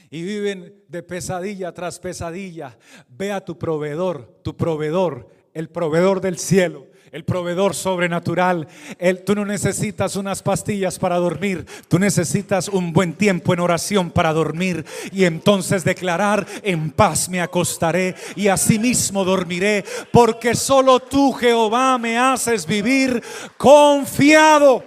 [0.08, 2.78] Y viven de pesadilla tras pesadilla.
[3.06, 8.66] Ve a tu proveedor, tu proveedor, el proveedor del cielo el proveedor sobrenatural.
[8.98, 14.10] Él, tú no necesitas unas pastillas para dormir, tú necesitas un buen tiempo en oración
[14.10, 21.32] para dormir y entonces declarar, en paz me acostaré y asimismo dormiré, porque solo tú,
[21.34, 23.22] Jehová, me haces vivir
[23.56, 24.82] confiado.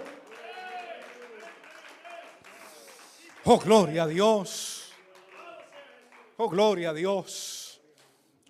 [3.44, 4.92] Oh, gloria a Dios.
[6.36, 7.80] Oh, gloria a Dios.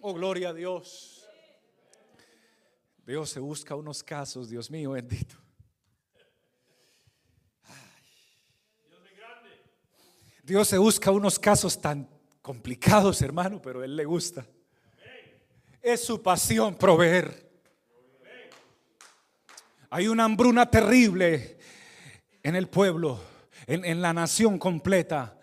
[0.00, 1.17] Oh, gloria a Dios.
[3.08, 5.34] Dios se busca unos casos, Dios mío bendito.
[10.42, 12.06] Dios se busca unos casos tan
[12.42, 14.46] complicados, hermano, pero Él le gusta.
[15.80, 17.50] Es su pasión proveer.
[19.88, 21.56] Hay una hambruna terrible
[22.42, 23.22] en el pueblo,
[23.66, 25.40] en, en la nación completa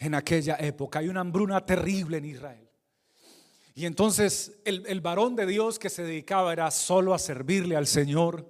[0.00, 0.98] en aquella época.
[0.98, 2.65] Hay una hambruna terrible en Israel.
[3.76, 8.48] Y entonces el, varón de Dios que se dedicaba era solo a servirle al Señor.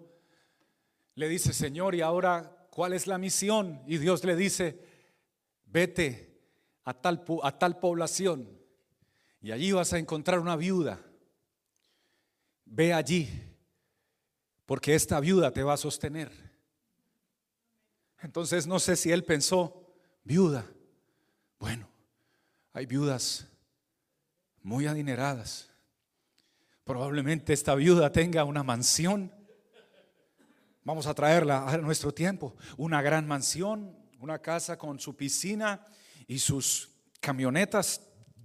[1.17, 3.83] Le dice, Señor, ¿y ahora cuál es la misión?
[3.89, 4.81] Y Dios le dice,
[5.65, 6.41] vete
[6.85, 8.57] a tal, a tal población
[9.47, 11.05] y allí vas a encontrar una viuda.
[12.65, 13.29] Ve allí,
[14.65, 16.33] porque esta viuda te va a sostener.
[18.21, 19.93] Entonces no sé si él pensó,
[20.25, 20.67] viuda.
[21.59, 21.89] Bueno,
[22.73, 23.49] hay viudas
[24.67, 25.71] muy adineradas.
[26.83, 29.33] Probablemente esta viuda tenga una mansión.
[30.83, 32.57] Vamos a traerla a nuestro tiempo.
[32.77, 35.87] Una gran mansión, una casa con su piscina
[36.27, 36.89] y sus
[37.21, 38.01] camionetas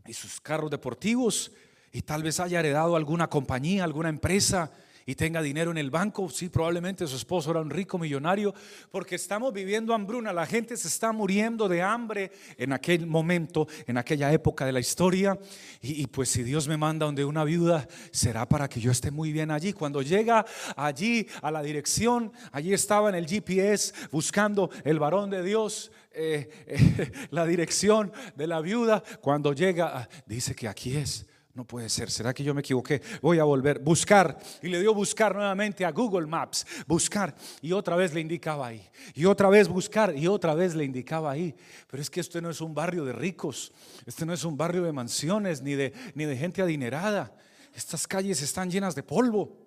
[0.06, 1.54] y sus carros deportivos.
[1.92, 4.72] Y tal vez haya heredado alguna compañía, alguna empresa
[5.06, 6.30] y tenga dinero en el banco.
[6.30, 8.54] Sí, probablemente su esposo era un rico millonario,
[8.92, 10.34] porque estamos viviendo hambruna.
[10.34, 14.80] La gente se está muriendo de hambre en aquel momento, en aquella época de la
[14.80, 15.38] historia.
[15.82, 19.32] Y, pues si Dios me manda donde una viuda, será para que yo esté muy
[19.32, 19.74] bien allí.
[19.74, 20.46] Cuando llega
[20.76, 25.92] allí a la dirección, allí estaba en el GPS buscando el varón de Dios.
[26.14, 31.90] Eh, eh, la dirección de la viuda cuando llega dice que aquí es no puede
[31.90, 33.02] ser, ¿será que yo me equivoqué?
[33.22, 34.40] Voy a volver, buscar.
[34.62, 37.36] Y le dio buscar nuevamente a Google Maps, buscar.
[37.62, 38.90] Y otra vez le indicaba ahí.
[39.14, 40.16] Y otra vez buscar.
[40.18, 41.54] Y otra vez le indicaba ahí.
[41.90, 43.74] Pero es que esto no es un barrio de ricos.
[44.06, 47.36] Este no es un barrio de mansiones ni de, ni de gente adinerada.
[47.76, 49.58] Estas calles están llenas de polvo.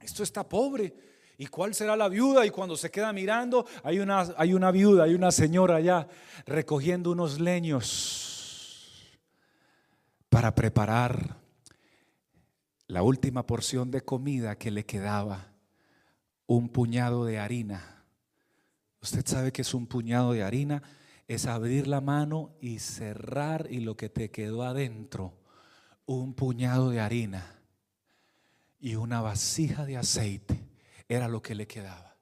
[0.00, 0.94] Esto está pobre.
[1.36, 2.46] ¿Y cuál será la viuda?
[2.46, 6.08] Y cuando se queda mirando, hay una, hay una viuda, hay una señora allá
[6.46, 8.35] recogiendo unos leños
[10.36, 11.38] para preparar
[12.88, 15.50] la última porción de comida que le quedaba,
[16.44, 18.04] un puñado de harina.
[19.00, 20.82] Usted sabe que es un puñado de harina,
[21.26, 25.32] es abrir la mano y cerrar y lo que te quedó adentro,
[26.04, 27.58] un puñado de harina
[28.78, 30.68] y una vasija de aceite,
[31.08, 32.14] era lo que le quedaba.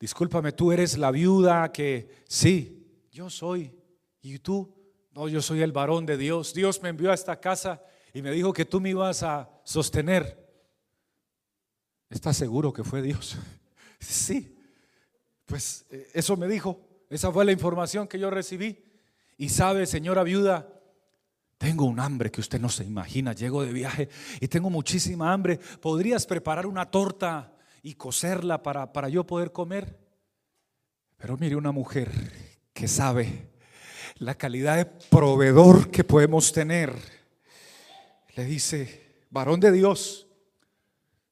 [0.00, 3.78] Discúlpame, tú eres la viuda que, sí, yo soy,
[4.22, 4.81] y tú,
[5.14, 6.54] no, yo soy el varón de Dios.
[6.54, 7.82] Dios me envió a esta casa
[8.14, 10.42] y me dijo que tú me ibas a sostener.
[12.08, 13.36] ¿Estás seguro que fue Dios?
[14.02, 14.58] Sí,
[15.46, 17.04] pues eh, eso me dijo.
[17.08, 18.82] Esa fue la información que yo recibí.
[19.36, 20.68] Y sabe, señora viuda,
[21.56, 23.32] tengo un hambre que usted no se imagina.
[23.32, 24.08] Llego de viaje
[24.40, 25.60] y tengo muchísima hambre.
[25.80, 30.00] ¿Podrías preparar una torta y cocerla para, para yo poder comer?
[31.16, 32.10] Pero mire, una mujer
[32.72, 33.51] que sabe
[34.16, 36.94] la calidad de proveedor que podemos tener,
[38.34, 40.26] le dice, varón de Dios,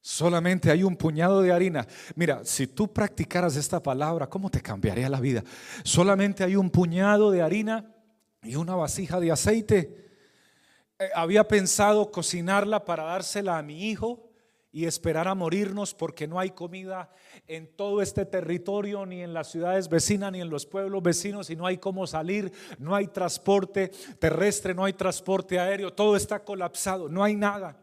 [0.01, 1.87] solamente hay un puñado de harina.
[2.15, 5.45] Mira, si tú practicaras esta palabra, ¿cómo te cambiaría la vida?
[5.85, 7.95] Solamente hay un puñado de harina
[8.43, 10.09] y una vasija de aceite.
[10.99, 14.30] Eh, había pensado cocinarla para dársela a mi hijo
[14.73, 17.11] y esperar a morirnos porque no hay comida
[17.49, 21.57] en todo este territorio, ni en las ciudades vecinas, ni en los pueblos vecinos, y
[21.57, 27.09] no hay cómo salir, no hay transporte terrestre, no hay transporte aéreo, todo está colapsado,
[27.09, 27.81] no hay nada.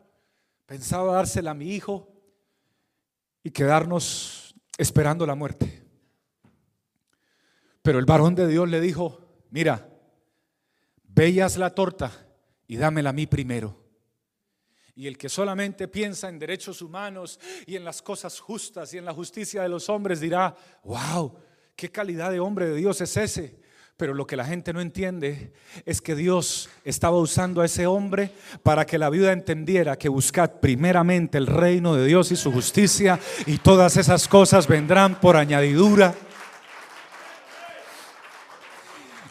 [0.65, 2.09] Pensaba dársela a mi hijo
[3.43, 5.83] y quedarnos esperando la muerte.
[7.81, 9.89] Pero el varón de Dios le dijo, mira,
[11.03, 12.11] veías la torta
[12.67, 13.86] y dámela a mí primero.
[14.97, 19.05] Y el que solamente piensa en derechos humanos y en las cosas justas y en
[19.05, 21.35] la justicia de los hombres dirá, wow,
[21.75, 23.59] qué calidad de hombre de Dios es ese.
[23.95, 25.53] Pero lo que la gente no entiende
[25.85, 28.31] es que Dios estaba usando a ese hombre
[28.63, 33.19] para que la viuda entendiera que buscad primeramente el reino de Dios y su justicia
[33.45, 36.15] y todas esas cosas vendrán por añadidura.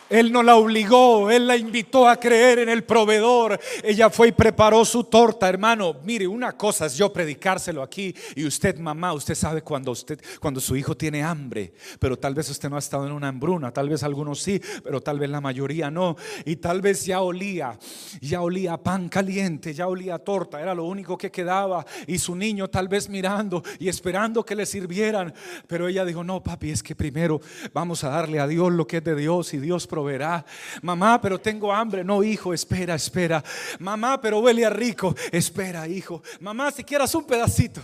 [0.09, 3.59] Él no la obligó, él la invitó a creer en el proveedor.
[3.83, 5.97] Ella fue y preparó su torta, hermano.
[6.05, 10.61] Mire, una cosa es yo predicárselo aquí y usted, mamá, usted sabe cuando usted cuando
[10.61, 13.89] su hijo tiene hambre, pero tal vez usted no ha estado en una hambruna, tal
[13.89, 16.17] vez algunos sí, pero tal vez la mayoría no.
[16.45, 17.79] Y tal vez ya olía,
[18.21, 22.69] ya olía pan caliente, ya olía torta, era lo único que quedaba y su niño
[22.69, 25.35] tal vez mirando y esperando que le sirvieran,
[25.67, 27.41] pero ella dijo, "No, papi, es que primero
[27.73, 30.45] vamos a darle a Dios lo que es de Dios y Dios proveerá.
[30.83, 32.05] Mamá, pero tengo hambre.
[32.05, 33.43] No, hijo, espera, espera.
[33.79, 35.15] Mamá, pero huele a rico.
[35.33, 36.23] Espera, hijo.
[36.39, 37.81] Mamá, si quieras un pedacito.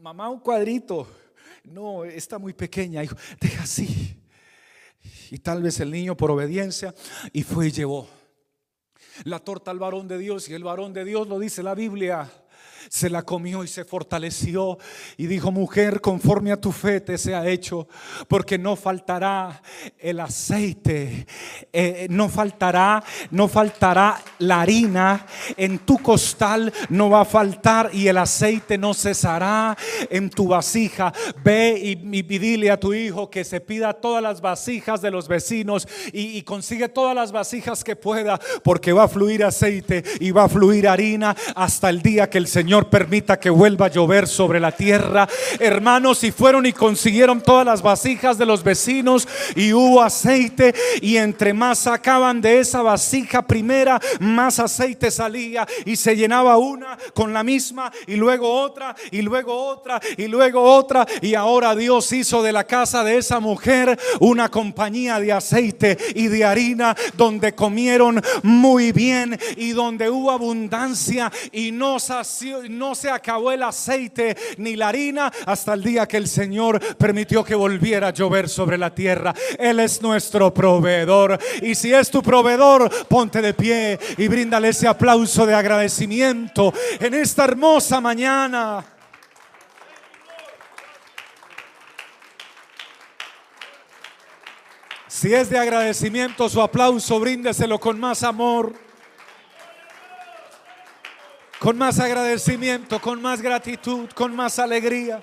[0.00, 1.06] Mamá, un cuadrito.
[1.62, 3.14] No, está muy pequeña, hijo.
[3.40, 4.20] Deja así.
[5.30, 6.92] Y tal vez el niño por obediencia
[7.32, 8.08] y fue y llevó
[9.22, 12.28] la torta al varón de Dios y el varón de Dios lo dice la Biblia
[12.88, 14.78] se la comió y se fortaleció
[15.16, 17.88] y dijo, mujer, conforme a tu fe te sea hecho,
[18.28, 19.62] porque no faltará
[19.98, 21.26] el aceite,
[21.72, 25.26] eh, no faltará, no faltará la harina,
[25.56, 29.76] en tu costal no va a faltar y el aceite no cesará
[30.10, 31.12] en tu vasija.
[31.42, 35.86] Ve y, y, a tu hijo que se pida todas las vasijas de los vecinos
[36.12, 40.44] y, y consigue todas las vasijas que pueda, porque va a fluir aceite y va
[40.44, 44.58] a fluir harina hasta el día que el Señor Permita que vuelva a llover sobre
[44.58, 45.28] la tierra.
[45.60, 51.16] Hermanos, y fueron y consiguieron todas las vasijas de los vecinos y hubo aceite y
[51.16, 57.32] entre más sacaban de esa vasija primera, más aceite salía y se llenaba una con
[57.32, 62.42] la misma y luego otra y luego otra y luego otra y ahora Dios hizo
[62.42, 68.20] de la casa de esa mujer una compañía de aceite y de harina donde comieron
[68.42, 74.76] muy bien y donde hubo abundancia y no sació no se acabó el aceite ni
[74.76, 78.94] la harina hasta el día que el Señor permitió que volviera a llover sobre la
[78.94, 79.34] tierra.
[79.58, 81.38] Él es nuestro proveedor.
[81.62, 87.14] Y si es tu proveedor, ponte de pie y bríndale ese aplauso de agradecimiento en
[87.14, 88.84] esta hermosa mañana.
[95.08, 98.83] Si es de agradecimiento su aplauso, bríndeselo con más amor
[101.64, 105.22] con más agradecimiento, con más gratitud, con más alegría.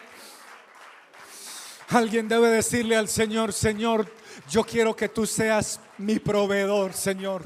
[1.90, 4.12] Alguien debe decirle al Señor, Señor,
[4.50, 7.44] yo quiero que tú seas mi proveedor, Señor.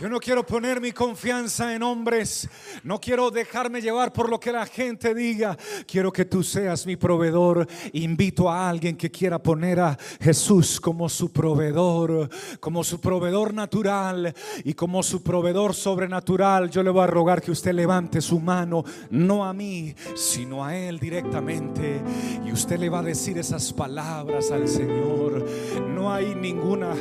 [0.00, 2.48] Yo no quiero poner mi confianza en hombres.
[2.84, 5.58] No quiero dejarme llevar por lo que la gente diga.
[5.86, 7.68] Quiero que tú seas mi proveedor.
[7.92, 12.30] Invito a alguien que quiera poner a Jesús como su proveedor,
[12.60, 14.34] como su proveedor natural
[14.64, 16.70] y como su proveedor sobrenatural.
[16.70, 20.74] Yo le voy a rogar que usted levante su mano, no a mí, sino a
[20.78, 22.00] Él directamente.
[22.46, 25.44] Y usted le va a decir esas palabras al Señor.
[25.90, 26.94] No hay ninguna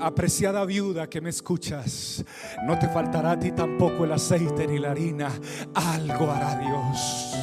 [0.00, 2.24] apreciada viuda que me escuchas
[2.64, 5.30] no te faltará a ti tampoco el aceite ni la harina.
[5.74, 7.34] Algo hará Dios.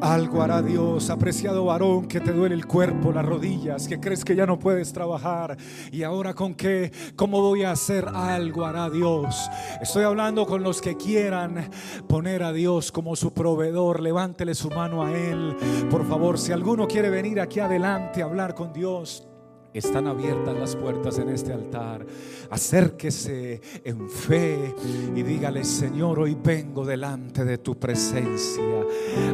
[0.00, 4.36] Algo hará Dios, apreciado varón, que te duele el cuerpo, las rodillas, que crees que
[4.36, 5.56] ya no puedes trabajar.
[5.90, 9.50] Y ahora con qué, cómo voy a hacer algo hará Dios.
[9.80, 11.68] Estoy hablando con los que quieran
[12.06, 14.00] poner a Dios como su proveedor.
[14.00, 15.56] Levántele su mano a Él.
[15.90, 19.26] Por favor, si alguno quiere venir aquí adelante a hablar con Dios.
[19.74, 22.04] Están abiertas las puertas en este altar.
[22.50, 24.74] Acérquese en fe
[25.14, 28.62] y dígale, Señor, hoy vengo delante de tu presencia.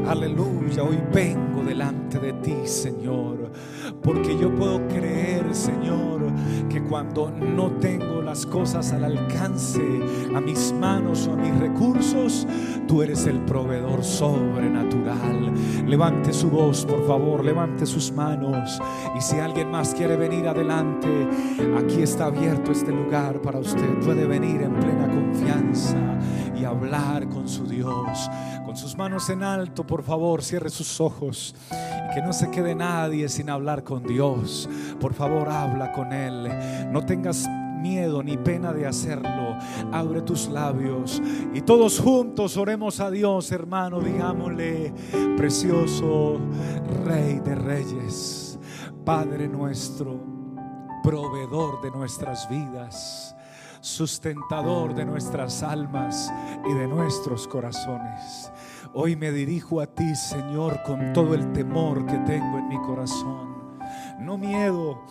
[0.07, 3.53] Aleluya, hoy vengo delante de ti, Señor.
[4.05, 6.23] Porque yo puedo creer, Señor,
[6.69, 9.81] que cuando no tengo las cosas al alcance,
[10.35, 12.47] a mis manos o a mis recursos,
[12.87, 15.53] tú eres el proveedor sobrenatural.
[15.87, 18.79] Levante su voz, por favor, levante sus manos.
[19.17, 21.09] Y si alguien más quiere venir adelante,
[21.79, 24.01] aquí está abierto este lugar para usted.
[24.05, 26.19] Puede venir en plena confianza
[26.55, 28.31] y hablar con su Dios.
[28.65, 31.55] Con sus manos en alto, por favor, cierre sus ojos.
[31.71, 34.69] Y que no se quede nadie sin hablar con Dios.
[35.01, 36.49] Por favor, habla con Él.
[36.91, 37.49] No tengas
[37.85, 39.59] miedo ni pena de hacerlo.
[39.93, 41.21] Abre tus labios
[41.53, 44.01] y todos juntos oremos a Dios, hermano.
[44.01, 44.95] Digámosle,
[45.37, 46.39] precioso
[47.05, 48.59] Rey de Reyes,
[49.05, 50.19] Padre nuestro,
[51.03, 53.37] proveedor de nuestras vidas,
[53.83, 56.33] sustentador de nuestras almas
[56.67, 58.51] y de nuestros corazones.
[58.95, 63.54] Hoy me dirijo a ti, Señor, con todo el temor que tengo en mi corazón.
[64.25, 65.03] No miedo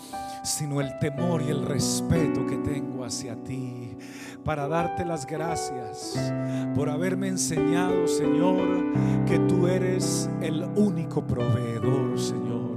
[0.43, 3.95] sino el temor y el respeto que tengo hacia ti.
[4.43, 6.19] Para darte las gracias
[6.75, 8.91] por haberme enseñado, Señor,
[9.27, 12.73] que tú eres el único proveedor, Señor.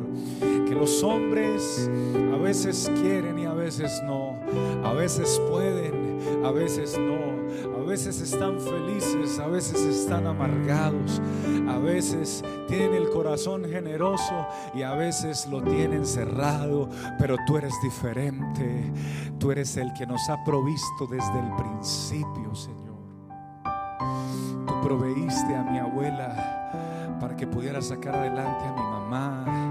[0.69, 1.91] Que los hombres
[2.33, 4.37] a veces quieren y a veces no.
[4.85, 5.96] A veces pueden,
[6.45, 7.37] a veces no
[7.77, 11.21] a veces están felices, a veces están amargados,
[11.69, 17.73] a veces tienen el corazón generoso y a veces lo tienen cerrado, pero tú eres
[17.83, 18.93] diferente,
[19.39, 22.97] tú eres el que nos ha provisto desde el principio, Señor.
[24.67, 29.66] Tú proveíste a mi abuela para que pudiera sacar adelante a mi mamá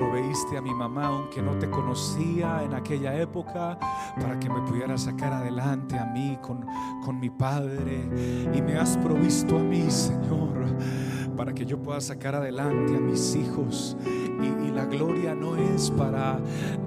[0.00, 3.78] proveíste a mi mamá, aunque no te conocía en aquella época,
[4.18, 6.64] para que me pudiera sacar adelante a mí con,
[7.04, 8.08] con mi padre.
[8.54, 10.64] Y me has provisto a mí, Señor,
[11.36, 13.94] para que yo pueda sacar adelante a mis hijos.
[14.06, 16.38] Y, la gloria no es para,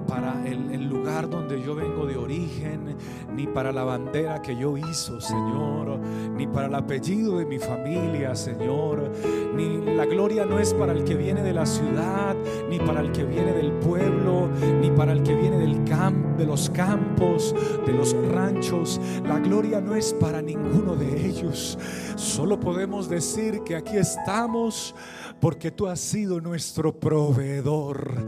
[0.08, 2.96] para el, el, lugar donde yo vengo de origen,
[3.36, 6.00] ni para la bandera que yo hizo, Señor,
[6.34, 9.12] ni para el apellido de mi familia, Señor,
[9.54, 12.33] ni la gloria no es para el que viene de la ciudad,
[12.74, 14.48] ni para el que viene del pueblo,
[14.80, 17.54] ni para el que viene del campo, de los campos,
[17.86, 19.00] de los ranchos.
[19.24, 21.78] La gloria no es para ninguno de ellos.
[22.16, 24.92] Solo podemos decir que aquí estamos
[25.40, 28.24] porque tú has sido nuestro proveedor.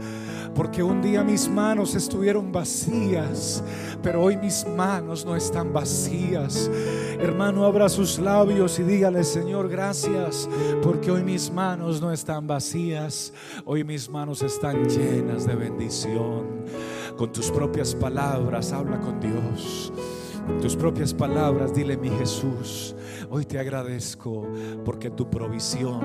[0.55, 3.63] Porque un día mis manos estuvieron vacías,
[4.01, 6.69] pero hoy mis manos no están vacías.
[7.19, 10.49] Hermano, abra sus labios y dígale, Señor, gracias,
[10.81, 13.33] porque hoy mis manos no están vacías,
[13.65, 16.65] hoy mis manos están llenas de bendición.
[17.17, 19.91] Con tus propias palabras, habla con Dios.
[20.61, 22.95] Tus propias palabras, dile mi Jesús,
[23.29, 24.47] hoy te agradezco
[24.83, 26.01] porque tu provisión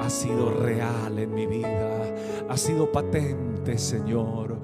[0.00, 2.14] ha sido real en mi vida,
[2.48, 4.58] ha sido patente, Señor.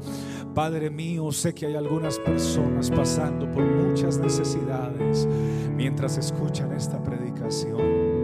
[0.55, 5.29] Padre mío, sé que hay algunas personas pasando por muchas necesidades
[5.77, 8.23] mientras escuchan esta predicación.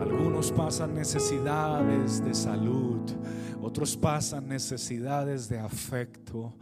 [0.00, 3.00] Algunos pasan necesidades de salud
[3.74, 6.54] otros pasan necesidades de afecto,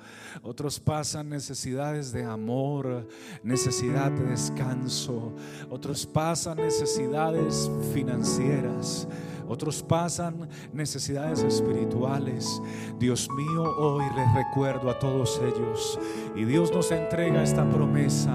[0.43, 3.07] otros pasan necesidades de amor,
[3.43, 5.35] necesidad de descanso,
[5.69, 9.07] otros pasan necesidades financieras.
[9.49, 12.63] Otros pasan necesidades espirituales.
[12.99, 15.99] Dios mío, hoy les recuerdo a todos ellos.
[16.35, 18.35] Y Dios nos entrega esta promesa.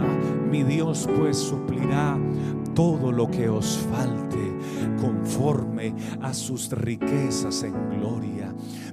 [0.52, 2.20] Mi Dios pues suplirá
[2.76, 4.56] todo lo que os falte
[5.02, 8.17] conforme a sus riquezas en gloria.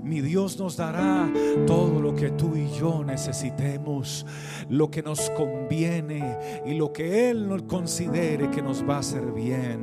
[0.04, 1.32] Mi Dios nos dará
[1.66, 4.26] todo lo que tú y yo necesitemos,
[4.68, 9.80] lo que nos conviene y lo que Él considere que nos va a hacer bien.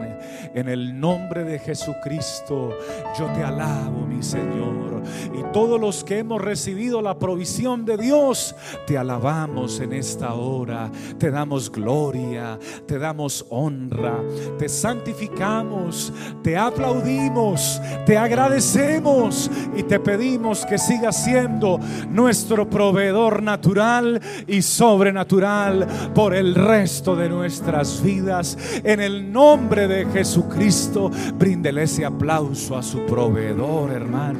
[0.53, 2.69] En el nombre de Jesucristo,
[3.17, 5.01] yo te alabo, mi Señor.
[5.33, 8.55] Y todos los que hemos recibido la provisión de Dios,
[8.85, 10.91] te alabamos en esta hora.
[11.17, 14.19] Te damos gloria, te damos honra,
[14.59, 16.13] te santificamos,
[16.43, 20.10] te aplaudimos, te agradecemos y te pedimos
[20.67, 28.57] que siga siendo nuestro proveedor natural y sobrenatural por el resto de nuestras vidas.
[28.83, 34.39] En el nombre de Jesucristo, bríndele ese aplauso a su proveedor, hermano.